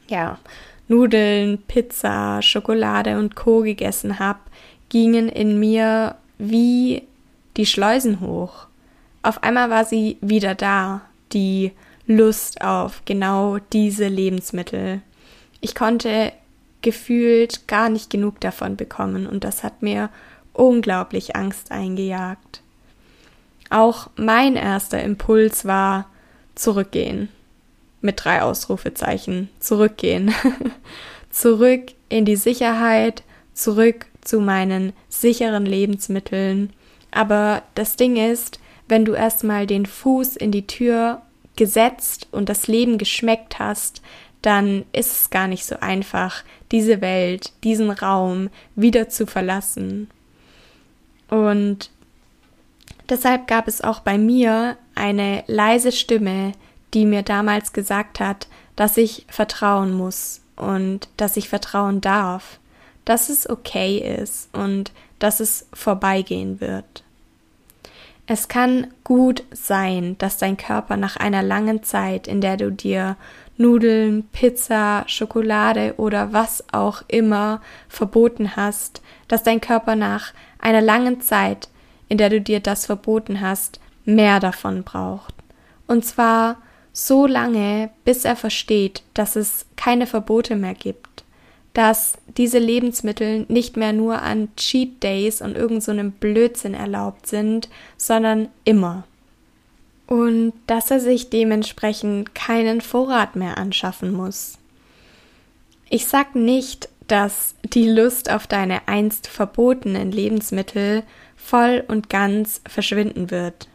ja, 0.07 0.39
Nudeln, 0.87 1.59
Pizza, 1.59 2.41
Schokolade 2.41 3.17
und 3.17 3.35
Co. 3.35 3.61
gegessen 3.61 4.19
habe, 4.19 4.39
gingen 4.89 5.29
in 5.29 5.59
mir 5.59 6.15
wie 6.37 7.03
die 7.55 7.65
Schleusen 7.65 8.19
hoch. 8.19 8.67
Auf 9.21 9.43
einmal 9.43 9.69
war 9.69 9.85
sie 9.85 10.17
wieder 10.21 10.55
da, 10.55 11.01
die 11.31 11.71
Lust 12.05 12.61
auf 12.61 13.03
genau 13.05 13.59
diese 13.71 14.07
Lebensmittel. 14.07 15.01
Ich 15.61 15.73
konnte 15.73 16.33
gefühlt 16.81 17.67
gar 17.67 17.89
nicht 17.89 18.09
genug 18.09 18.41
davon 18.41 18.75
bekommen 18.75 19.25
und 19.25 19.45
das 19.45 19.63
hat 19.63 19.81
mir 19.81 20.09
unglaublich 20.51 21.35
Angst 21.35 21.71
eingejagt. 21.71 22.61
Auch 23.69 24.09
mein 24.17 24.55
erster 24.55 25.01
Impuls 25.01 25.65
war 25.65 26.09
zurückgehen 26.55 27.29
mit 28.03 28.23
drei 28.23 28.41
Ausrufezeichen 28.41 29.49
zurückgehen. 29.59 30.35
zurück 31.31 31.93
in 32.09 32.25
die 32.25 32.35
Sicherheit, 32.35 33.23
zurück 33.53 34.05
zu 34.21 34.39
meinen 34.39 34.93
sicheren 35.09 35.65
Lebensmitteln. 35.65 36.71
Aber 37.11 37.63
das 37.75 37.95
Ding 37.95 38.17
ist, 38.17 38.59
wenn 38.87 39.05
du 39.05 39.13
erstmal 39.13 39.65
den 39.65 39.85
Fuß 39.85 40.35
in 40.35 40.51
die 40.51 40.67
Tür 40.67 41.21
gesetzt 41.55 42.27
und 42.31 42.49
das 42.49 42.67
Leben 42.67 42.97
geschmeckt 42.97 43.57
hast, 43.57 44.01
dann 44.41 44.83
ist 44.91 45.11
es 45.11 45.29
gar 45.29 45.47
nicht 45.47 45.65
so 45.65 45.77
einfach, 45.79 46.43
diese 46.71 46.99
Welt, 46.99 47.53
diesen 47.63 47.89
Raum 47.89 48.49
wieder 48.75 49.07
zu 49.07 49.25
verlassen. 49.25 50.09
Und 51.29 51.89
deshalb 53.09 53.47
gab 53.47 53.67
es 53.67 53.81
auch 53.81 53.99
bei 53.99 54.17
mir 54.17 54.77
eine 54.95 55.43
leise 55.47 55.91
Stimme, 55.91 56.53
die 56.93 57.05
mir 57.05 57.23
damals 57.23 57.73
gesagt 57.73 58.19
hat, 58.19 58.47
dass 58.75 58.97
ich 58.97 59.25
vertrauen 59.29 59.93
muss 59.93 60.41
und 60.55 61.09
dass 61.17 61.37
ich 61.37 61.49
vertrauen 61.49 62.01
darf, 62.01 62.59
dass 63.05 63.29
es 63.29 63.49
okay 63.49 63.97
ist 63.97 64.55
und 64.55 64.91
dass 65.19 65.39
es 65.39 65.67
vorbeigehen 65.73 66.61
wird. 66.61 67.03
Es 68.25 68.47
kann 68.47 68.87
gut 69.03 69.43
sein, 69.51 70.17
dass 70.17 70.37
dein 70.37 70.55
Körper 70.55 70.95
nach 70.95 71.17
einer 71.17 71.43
langen 71.43 71.83
Zeit, 71.83 72.27
in 72.27 72.39
der 72.39 72.55
du 72.55 72.71
dir 72.71 73.17
Nudeln, 73.57 74.27
Pizza, 74.31 75.03
Schokolade 75.07 75.95
oder 75.97 76.31
was 76.31 76.63
auch 76.71 77.03
immer 77.07 77.61
verboten 77.89 78.55
hast, 78.55 79.01
dass 79.27 79.43
dein 79.43 79.61
Körper 79.61 79.95
nach 79.95 80.33
einer 80.59 80.81
langen 80.81 81.21
Zeit, 81.21 81.67
in 82.13 82.19
der 82.19 82.29
du 82.29 82.39
dir 82.39 82.59
das 82.59 82.85
verboten 82.85 83.41
hast, 83.41 83.79
mehr 84.05 84.39
davon 84.39 84.83
braucht. 84.83 85.33
Und 85.87 86.05
zwar 86.05 86.57
so 86.91 87.25
lange, 87.25 87.89
bis 88.05 88.23
er 88.23 88.35
versteht, 88.35 89.01
dass 89.15 89.35
es 89.35 89.65
keine 89.77 90.05
Verbote 90.05 90.55
mehr 90.55 90.75
gibt, 90.75 91.23
dass 91.73 92.19
diese 92.37 92.59
Lebensmittel 92.59 93.47
nicht 93.49 93.77
mehr 93.77 93.93
nur 93.93 94.21
an 94.21 94.49
Cheat 94.57 95.01
Days 95.01 95.41
und 95.41 95.57
irgendeinem 95.57 96.09
so 96.09 96.15
Blödsinn 96.19 96.75
erlaubt 96.75 97.25
sind, 97.25 97.67
sondern 97.97 98.49
immer. 98.63 99.05
Und 100.05 100.53
dass 100.67 100.91
er 100.91 100.99
sich 100.99 101.31
dementsprechend 101.31 102.35
keinen 102.35 102.81
Vorrat 102.81 103.35
mehr 103.35 103.57
anschaffen 103.57 104.13
muss. 104.13 104.59
Ich 105.89 106.05
sag 106.05 106.35
nicht, 106.35 106.89
dass 107.07 107.55
die 107.63 107.89
Lust 107.89 108.29
auf 108.29 108.45
deine 108.45 108.87
einst 108.87 109.25
verbotenen 109.25 110.11
Lebensmittel 110.11 111.01
voll 111.43 111.83
und 111.87 112.09
ganz 112.09 112.61
verschwinden 112.67 113.29
wird. 113.29 113.67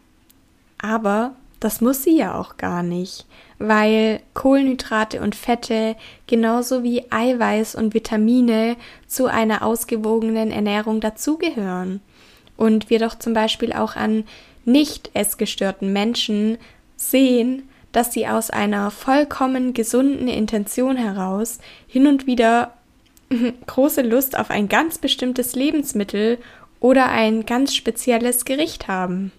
Aber 0.81 1.35
das 1.59 1.81
muss 1.81 2.03
sie 2.03 2.17
ja 2.17 2.39
auch 2.39 2.57
gar 2.57 2.83
nicht, 2.83 3.25
weil 3.57 4.21
Kohlenhydrate 4.33 5.21
und 5.21 5.35
Fette 5.35 5.95
genauso 6.25 6.83
wie 6.83 7.11
Eiweiß 7.11 7.75
und 7.75 7.93
Vitamine 7.93 8.77
zu 9.07 9.27
einer 9.27 9.63
ausgewogenen 9.63 10.51
Ernährung 10.51 11.01
dazugehören. 11.01 12.01
Und 12.55 12.89
wir 12.89 12.99
doch 12.99 13.17
zum 13.19 13.33
Beispiel 13.33 13.73
auch 13.73 13.95
an 13.95 14.23
nicht 14.65 15.11
essgestörten 15.13 15.91
Menschen 15.91 16.57
sehen, 16.95 17.63
dass 17.91 18.13
sie 18.13 18.27
aus 18.27 18.49
einer 18.49 18.91
vollkommen 18.91 19.73
gesunden 19.73 20.27
Intention 20.27 20.95
heraus 20.95 21.59
hin 21.87 22.07
und 22.07 22.27
wieder 22.27 22.73
große 23.67 24.01
Lust 24.01 24.37
auf 24.37 24.49
ein 24.49 24.69
ganz 24.69 24.97
bestimmtes 24.97 25.55
Lebensmittel 25.55 26.37
oder 26.79 27.09
ein 27.09 27.45
ganz 27.45 27.75
spezielles 27.75 28.45
Gericht 28.45 28.87
haben. 28.87 29.31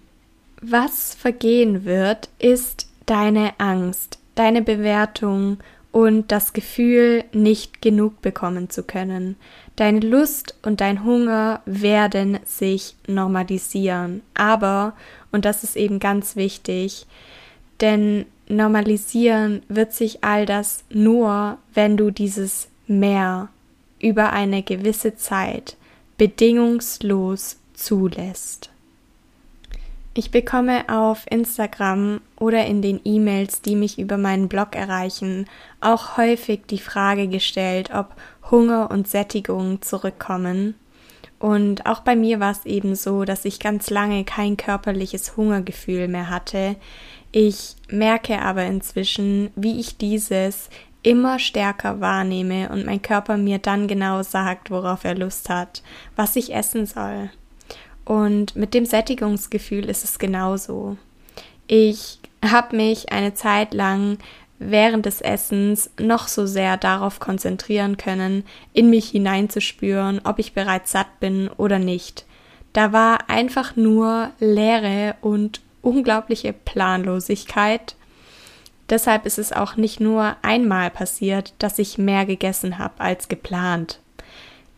Was 0.61 1.15
vergehen 1.15 1.85
wird, 1.85 2.29
ist 2.39 2.89
deine 3.07 3.53
Angst, 3.59 4.19
deine 4.35 4.63
Bewertung 4.63 5.59
und 5.93 6.31
das 6.31 6.53
Gefühl, 6.53 7.25
nicht 7.33 7.83
genug 7.83 8.23
bekommen 8.23 8.71
zu 8.71 8.83
können. 8.83 9.37
Deine 9.77 10.01
Lust 10.01 10.55
und 10.63 10.81
dein 10.81 11.05
Hunger 11.05 11.63
werden 11.65 12.39
sich 12.45 12.95
normalisieren. 13.07 14.23
Aber, 14.35 14.95
und 15.33 15.45
das 15.45 15.65
ist 15.65 15.77
eben 15.77 15.99
ganz 15.99 16.37
wichtig, 16.37 17.07
denn 17.81 18.27
normalisieren 18.49 19.63
wird 19.69 19.93
sich 19.93 20.23
all 20.23 20.45
das 20.45 20.85
nur, 20.91 21.59
wenn 21.73 21.97
du 21.97 22.11
dieses 22.11 22.69
Mehr 22.87 23.49
über 24.01 24.33
eine 24.33 24.63
gewisse 24.63 25.17
Zeit 25.17 25.77
bedingungslos 26.21 27.57
zulässt. 27.73 28.69
Ich 30.13 30.31
bekomme 30.31 30.85
auf 30.91 31.25
Instagram 31.31 32.21
oder 32.39 32.67
in 32.67 32.83
den 32.83 33.01
E-Mails, 33.07 33.63
die 33.63 33.75
mich 33.75 33.99
über 33.99 34.19
meinen 34.19 34.47
Blog 34.47 34.77
erreichen, 34.77 35.47
auch 35.81 36.19
häufig 36.19 36.67
die 36.69 36.79
Frage 36.79 37.27
gestellt, 37.27 37.89
ob 37.95 38.15
Hunger 38.51 38.91
und 38.91 39.09
Sättigung 39.09 39.81
zurückkommen. 39.81 40.75
Und 41.39 41.87
auch 41.87 42.01
bei 42.01 42.17
mir 42.17 42.39
war 42.39 42.53
es 42.53 42.67
eben 42.67 42.97
so, 42.97 43.25
dass 43.25 43.47
ich 43.47 43.59
ganz 43.59 43.89
lange 43.89 44.25
kein 44.25 44.59
körperliches 44.59 45.39
Hungergefühl 45.39 46.07
mehr 46.07 46.29
hatte. 46.29 46.77
Ich 47.33 47.77
merke 47.89 48.43
aber 48.43 48.65
inzwischen, 48.65 49.53
wie 49.57 49.81
ich 49.81 49.97
dieses 49.97 50.69
immer 51.03 51.39
stärker 51.39 52.01
wahrnehme 52.01 52.69
und 52.71 52.85
mein 52.87 53.03
Körper 53.03 53.37
mir 53.37 53.59
dann 53.59 53.89
genau 53.89 54.23
sagt, 54.23 54.71
worauf 54.71 55.05
er 55.05 55.15
Lust 55.15 55.49
hat, 55.49 55.83
was 56.17 56.37
ich 56.37 56.55
essen 56.55 56.87
soll. 56.87 57.31
Und 58.05 58.57
mit 58.57 58.75
dem 58.75 58.87
Sättigungsgefühl 58.87 59.89
ist 59.89 60.05
es 60.05 60.19
genauso. 60.19 60.97
Ich 61.67 62.19
habe 62.45 62.77
mich 62.77 63.13
eine 63.13 63.35
Zeit 63.35 63.73
lang 63.75 64.19
während 64.59 65.07
des 65.07 65.21
Essens 65.21 65.91
noch 65.99 66.29
so 66.29 66.47
sehr 66.47 66.77
darauf 66.77 67.19
konzentrieren 67.19 67.97
können, 67.97 68.45
in 68.73 68.91
mich 68.91 69.09
hineinzuspüren, 69.09 70.21
ob 70.25 70.39
ich 70.39 70.53
bereits 70.53 70.93
satt 70.93 71.19
bin 71.19 71.49
oder 71.57 71.79
nicht. 71.79 72.27
Da 72.73 72.93
war 72.93 73.31
einfach 73.31 73.75
nur 73.75 74.31
Leere 74.39 75.17
und 75.23 75.61
unglaubliche 75.83 76.53
Planlosigkeit. 76.53 77.97
Deshalb 78.91 79.25
ist 79.25 79.39
es 79.39 79.53
auch 79.53 79.77
nicht 79.77 80.01
nur 80.01 80.37
einmal 80.43 80.91
passiert, 80.91 81.55
dass 81.59 81.79
ich 81.79 81.97
mehr 81.97 82.27
gegessen 82.27 82.79
habe 82.79 82.95
als 82.99 83.29
geplant. 83.29 84.01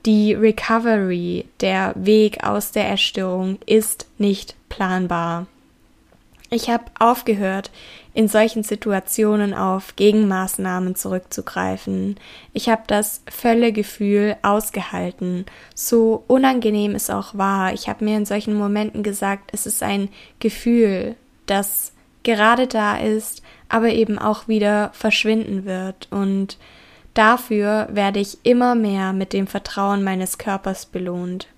Die 0.04 0.34
Recovery, 0.34 1.46
der 1.60 1.92
Weg 1.96 2.44
aus 2.44 2.72
der 2.72 2.86
Erstörung 2.86 3.58
ist 3.66 4.06
nicht 4.18 4.54
planbar. 4.68 5.46
Ich 6.50 6.68
habe 6.68 6.84
aufgehört, 6.98 7.70
in 8.12 8.28
solchen 8.28 8.62
Situationen 8.62 9.54
auf 9.54 9.96
Gegenmaßnahmen 9.96 10.96
zurückzugreifen. 10.96 12.16
Ich 12.52 12.68
habe 12.68 12.82
das 12.86 13.22
Völlegefühl 13.30 14.36
ausgehalten, 14.42 15.46
so 15.74 16.24
unangenehm 16.26 16.94
es 16.94 17.08
auch 17.08 17.38
war. 17.38 17.72
Ich 17.72 17.88
habe 17.88 18.04
mir 18.04 18.18
in 18.18 18.26
solchen 18.26 18.54
Momenten 18.54 19.02
gesagt, 19.02 19.50
es 19.54 19.64
ist 19.64 19.82
ein 19.82 20.10
Gefühl, 20.40 21.16
das 21.46 21.92
gerade 22.22 22.66
da 22.66 22.98
ist, 22.98 23.42
aber 23.72 23.88
eben 23.88 24.18
auch 24.18 24.48
wieder 24.48 24.90
verschwinden 24.92 25.64
wird. 25.64 26.06
Und 26.10 26.58
dafür 27.14 27.88
werde 27.90 28.20
ich 28.20 28.38
immer 28.42 28.74
mehr 28.74 29.14
mit 29.14 29.32
dem 29.32 29.46
Vertrauen 29.46 30.04
meines 30.04 30.36
Körpers 30.36 30.84
belohnt. 30.84 31.48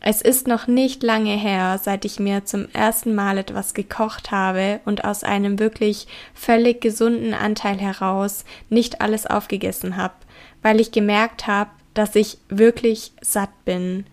Es 0.00 0.22
ist 0.22 0.46
noch 0.48 0.66
nicht 0.66 1.02
lange 1.02 1.36
her, 1.36 1.78
seit 1.82 2.06
ich 2.06 2.18
mir 2.18 2.46
zum 2.46 2.66
ersten 2.72 3.14
Mal 3.14 3.36
etwas 3.36 3.74
gekocht 3.74 4.30
habe 4.30 4.80
und 4.86 5.04
aus 5.04 5.22
einem 5.22 5.58
wirklich 5.58 6.06
völlig 6.32 6.80
gesunden 6.80 7.34
Anteil 7.34 7.76
heraus 7.76 8.46
nicht 8.70 9.02
alles 9.02 9.26
aufgegessen 9.26 9.98
habe, 9.98 10.14
weil 10.62 10.80
ich 10.80 10.92
gemerkt 10.92 11.46
habe, 11.46 11.70
dass 11.92 12.14
ich 12.14 12.38
wirklich 12.48 13.12
satt 13.20 13.50
bin. 13.66 14.06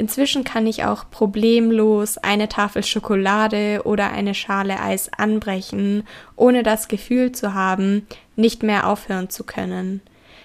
Inzwischen 0.00 0.44
kann 0.44 0.66
ich 0.66 0.84
auch 0.84 1.10
problemlos 1.10 2.16
eine 2.16 2.48
Tafel 2.48 2.82
Schokolade 2.82 3.82
oder 3.84 4.10
eine 4.10 4.32
Schale 4.32 4.80
Eis 4.80 5.10
anbrechen, 5.12 6.04
ohne 6.36 6.62
das 6.62 6.88
Gefühl 6.88 7.32
zu 7.32 7.52
haben, 7.52 8.06
nicht 8.34 8.62
mehr 8.62 8.88
aufhören 8.88 9.28
zu 9.28 9.44
können. 9.44 10.00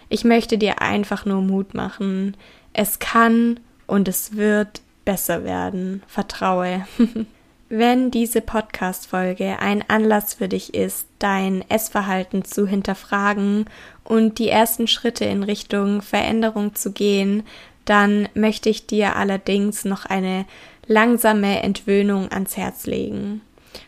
Ich 0.10 0.26
möchte 0.26 0.58
dir 0.58 0.82
einfach 0.82 1.24
nur 1.24 1.42
Mut 1.42 1.74
machen. 1.74 2.36
Es 2.74 3.00
kann 3.00 3.62
und 3.88 4.10
es 4.10 4.36
wird 4.36 4.82
besser 5.06 5.46
werden. 5.46 6.04
Vertraue. 6.06 6.86
Wenn 7.70 8.12
diese 8.12 8.42
Podcast-Folge 8.42 9.60
ein 9.60 9.86
Anlass 9.88 10.34
für 10.34 10.50
dich 10.50 10.74
ist, 10.74 11.08
dein 11.20 11.64
Essverhalten 11.70 12.44
zu 12.44 12.68
hinterfragen 12.68 13.68
und 14.04 14.38
die 14.38 14.50
ersten 14.50 14.88
Schritte 14.88 15.24
in 15.24 15.44
Richtung 15.44 16.02
Veränderung 16.02 16.76
zu 16.76 16.92
gehen, 16.92 17.44
dann 17.86 18.28
möchte 18.34 18.70
ich 18.70 18.88
dir 18.88 19.16
allerdings 19.16 19.86
noch 19.86 20.06
eine 20.06 20.46
langsame 20.88 21.64
Entwöhnung 21.64 22.32
ans 22.32 22.58
Herz 22.58 22.86
legen. 22.86 23.42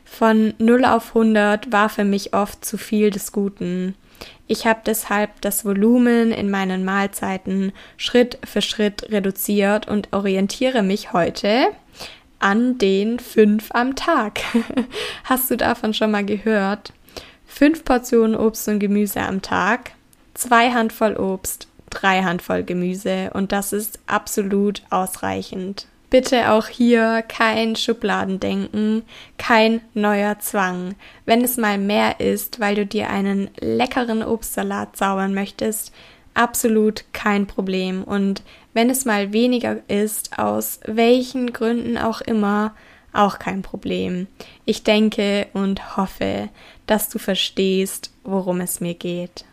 Von 0.04 0.54
0 0.58 0.86
auf 0.86 1.10
100 1.10 1.72
war 1.72 1.90
für 1.90 2.04
mich 2.04 2.34
oft 2.34 2.64
zu 2.64 2.78
viel 2.78 3.10
des 3.10 3.32
Guten. 3.32 3.96
Ich 4.48 4.66
habe 4.66 4.80
deshalb 4.86 5.42
das 5.42 5.66
Volumen 5.66 6.32
in 6.32 6.50
meinen 6.50 6.86
Mahlzeiten 6.86 7.74
Schritt 7.98 8.40
für 8.46 8.62
Schritt 8.62 9.12
reduziert 9.12 9.88
und 9.88 10.14
orientiere 10.14 10.82
mich 10.82 11.14
heute 11.14 11.68
an 12.40 12.78
den 12.78 13.20
fünf 13.20 13.70
am 13.72 13.96
Tag. 13.96 14.40
Hast 15.24 15.52
du 15.52 15.58
davon 15.58 15.94
schon 15.94 16.12
mal 16.12 16.26
gehört? 16.26 16.94
Fünf 17.46 17.84
Portionen 17.84 18.36
Obst 18.36 18.68
und 18.68 18.80
Gemüse 18.80 19.22
am 19.22 19.42
Tag, 19.42 19.92
zwei 20.34 20.72
Handvoll 20.72 21.16
Obst, 21.16 21.68
drei 21.90 22.24
Handvoll 22.24 22.64
Gemüse 22.64 23.32
und 23.34 23.52
das 23.52 23.74
ist 23.74 24.00
absolut 24.08 24.84
ausreichend. 24.90 25.88
Bitte 26.10 26.52
auch 26.52 26.68
hier 26.68 27.22
kein 27.28 27.76
Schubladendenken, 27.76 29.04
kein 29.38 29.82
neuer 29.94 30.40
Zwang. 30.40 30.96
Wenn 31.26 31.44
es 31.44 31.58
mal 31.58 31.78
mehr 31.78 32.22
ist, 32.22 32.62
weil 32.62 32.76
du 32.76 32.86
dir 32.86 33.10
einen 33.10 33.50
leckeren 33.60 34.24
Obstsalat 34.24 34.96
zaubern 34.96 35.34
möchtest, 35.34 35.94
absolut 36.34 37.04
kein 37.12 37.46
Problem. 37.46 38.04
Und 38.04 38.42
wenn 38.74 38.90
es 38.90 39.04
mal 39.04 39.34
weniger 39.34 39.78
ist, 39.90 40.40
aus 40.40 40.80
welchen 40.86 41.52
Gründen 41.52 41.98
auch 41.98 42.22
immer, 42.22 42.74
auch 43.12 43.38
kein 43.40 43.62
Problem. 43.62 44.28
Ich 44.64 44.84
denke 44.84 45.48
und 45.54 45.98
hoffe, 45.98 46.50
dass 46.86 47.10
du 47.10 47.20
verstehst, 47.20 48.12
worum 48.24 48.62
es 48.62 48.80
mir 48.80 48.94
geht. 48.94 49.44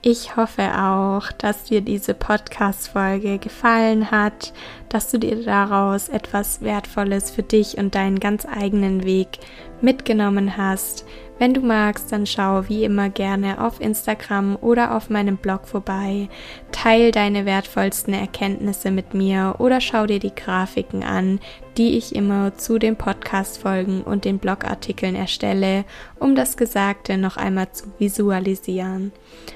Ich 0.00 0.36
hoffe 0.36 0.62
auch, 0.80 1.32
dass 1.32 1.64
dir 1.64 1.80
diese 1.80 2.14
Podcast-Folge 2.14 3.38
gefallen 3.38 4.12
hat, 4.12 4.52
dass 4.88 5.10
du 5.10 5.18
dir 5.18 5.42
daraus 5.44 6.08
etwas 6.08 6.62
Wertvolles 6.62 7.32
für 7.32 7.42
dich 7.42 7.78
und 7.78 7.96
deinen 7.96 8.20
ganz 8.20 8.46
eigenen 8.46 9.02
Weg 9.02 9.40
mitgenommen 9.80 10.56
hast. 10.56 11.04
Wenn 11.38 11.54
du 11.54 11.60
magst, 11.60 12.10
dann 12.10 12.26
schau 12.26 12.68
wie 12.68 12.82
immer 12.82 13.10
gerne 13.10 13.64
auf 13.64 13.80
Instagram 13.80 14.58
oder 14.60 14.96
auf 14.96 15.08
meinem 15.08 15.36
Blog 15.36 15.68
vorbei. 15.68 16.28
Teil 16.72 17.12
deine 17.12 17.46
wertvollsten 17.46 18.12
Erkenntnisse 18.12 18.90
mit 18.90 19.14
mir 19.14 19.54
oder 19.58 19.80
schau 19.80 20.06
dir 20.06 20.18
die 20.18 20.34
Grafiken 20.34 21.04
an, 21.04 21.38
die 21.76 21.96
ich 21.96 22.16
immer 22.16 22.56
zu 22.56 22.80
den 22.80 22.96
Podcast-Folgen 22.96 24.02
und 24.02 24.24
den 24.24 24.40
Blogartikeln 24.40 25.14
erstelle, 25.14 25.84
um 26.18 26.34
das 26.34 26.56
Gesagte 26.56 27.16
noch 27.16 27.36
einmal 27.36 27.70
zu 27.70 27.86
visualisieren. 28.00 29.12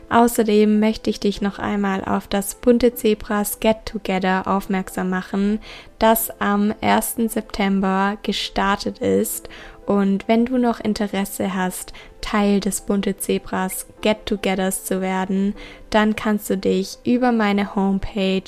Außerdem 0.09 0.79
möchte 0.79 1.11
ich 1.11 1.19
dich 1.19 1.41
noch 1.41 1.59
einmal 1.59 2.05
auf 2.05 2.29
das 2.29 2.55
Bunte 2.55 2.95
Zebras 2.95 3.59
Get 3.59 3.87
Together 3.87 4.47
aufmerksam 4.47 5.11
machen, 5.11 5.59
das 5.99 6.31
am 6.41 6.73
1. 6.81 7.17
September 7.27 8.19
gestartet 8.23 8.99
ist 8.99 9.49
und 9.87 10.29
wenn 10.29 10.45
du 10.47 10.59
noch 10.59 10.81
Interesse 10.81 11.55
hast, 11.55 11.93
Teil 12.21 12.59
des 12.61 12.83
Bunte 12.83 13.17
Zebras 13.17 13.87
Get-Togethers 14.01 14.85
zu 14.85 15.01
werden, 15.01 15.55
dann 15.91 16.17
kannst 16.17 16.51
du 16.51 16.57
dich 16.57 16.99
über 17.05 17.33
meine 17.33 17.75
Homepage 17.75 18.43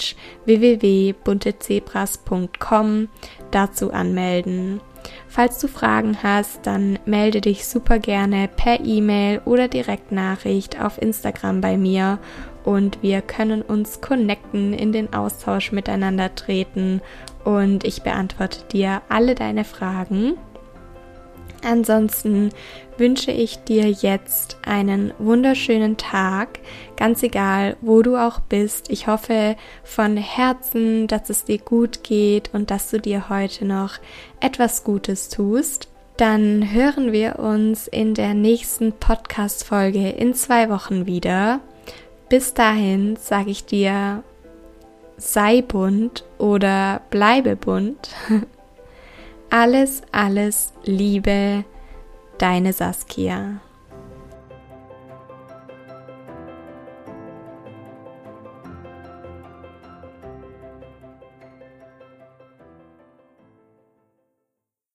www.buntezebras.com 0.45 3.09
dazu 3.51 3.93
anmelden. 3.93 4.81
Falls 5.29 5.59
du 5.59 5.67
Fragen 5.69 6.23
hast, 6.23 6.67
dann 6.67 6.99
melde 7.05 7.41
dich 7.41 7.67
super 7.67 7.99
gerne 7.99 8.49
per 8.49 8.81
E-Mail 8.81 9.43
oder 9.45 9.69
Direktnachricht 9.69 10.81
auf 10.81 11.03
Instagram 11.03 11.61
bei 11.61 11.77
mir 11.77 12.19
und 12.65 13.03
wir 13.03 13.21
können 13.21 13.61
uns 13.61 14.01
connecten, 14.01 14.73
in 14.73 14.93
den 14.93 15.13
Austausch 15.13 15.73
miteinander 15.73 16.35
treten 16.35 17.03
und 17.45 17.85
ich 17.85 18.03
beantworte 18.03 18.65
dir 18.73 19.03
alle 19.11 19.35
deine 19.35 19.65
Fragen. 19.65 20.39
Ansonsten 21.65 22.51
wünsche 22.99 23.31
ich 23.31 23.59
dir 23.59 23.91
jetzt 23.91 24.59
einen 24.65 25.13
wunderschönen 25.19 25.97
Tag, 25.97 26.61
ganz 26.97 27.23
egal, 27.23 27.77
wo 27.81 28.03
du 28.03 28.17
auch 28.17 28.41
bist. 28.41 28.91
Ich 28.91 29.07
hoffe 29.07 29.57
von 29.83 30.17
Herzen, 30.17 31.07
dass 31.07 31.31
es 31.31 31.45
dir 31.45 31.59
gut 31.59 32.05
geht 32.05 32.53
und 32.53 32.71
dass 32.71 32.91
du 32.91 33.01
dir 33.01 33.29
heute 33.29 33.65
noch 33.65 33.95
etwas 34.41 34.85
Gutes 34.85 35.29
tust. 35.29 35.89
Dann 36.17 36.73
hören 36.73 37.13
wir 37.13 37.41
uns 37.41 37.89
in 37.89 38.15
der 38.15 38.35
nächsten 38.35 38.93
Podcast-Folge 38.93 40.11
in 40.11 40.35
zwei 40.35 40.71
Wochen 40.71 41.07
wieder. 41.07 41.61
Bis 42.29 42.55
dahin 42.55 43.17
sage 43.17 43.51
ich 43.51 43.65
dir, 43.65 44.23
sei 45.17 45.63
bunt 45.63 46.25
oder 46.39 47.01
bleibe 47.11 47.57
bunt. 47.57 48.11
Alles, 49.57 50.03
alles 50.11 50.73
Liebe, 50.83 51.65
deine 52.39 52.73
Saskia. 52.73 53.61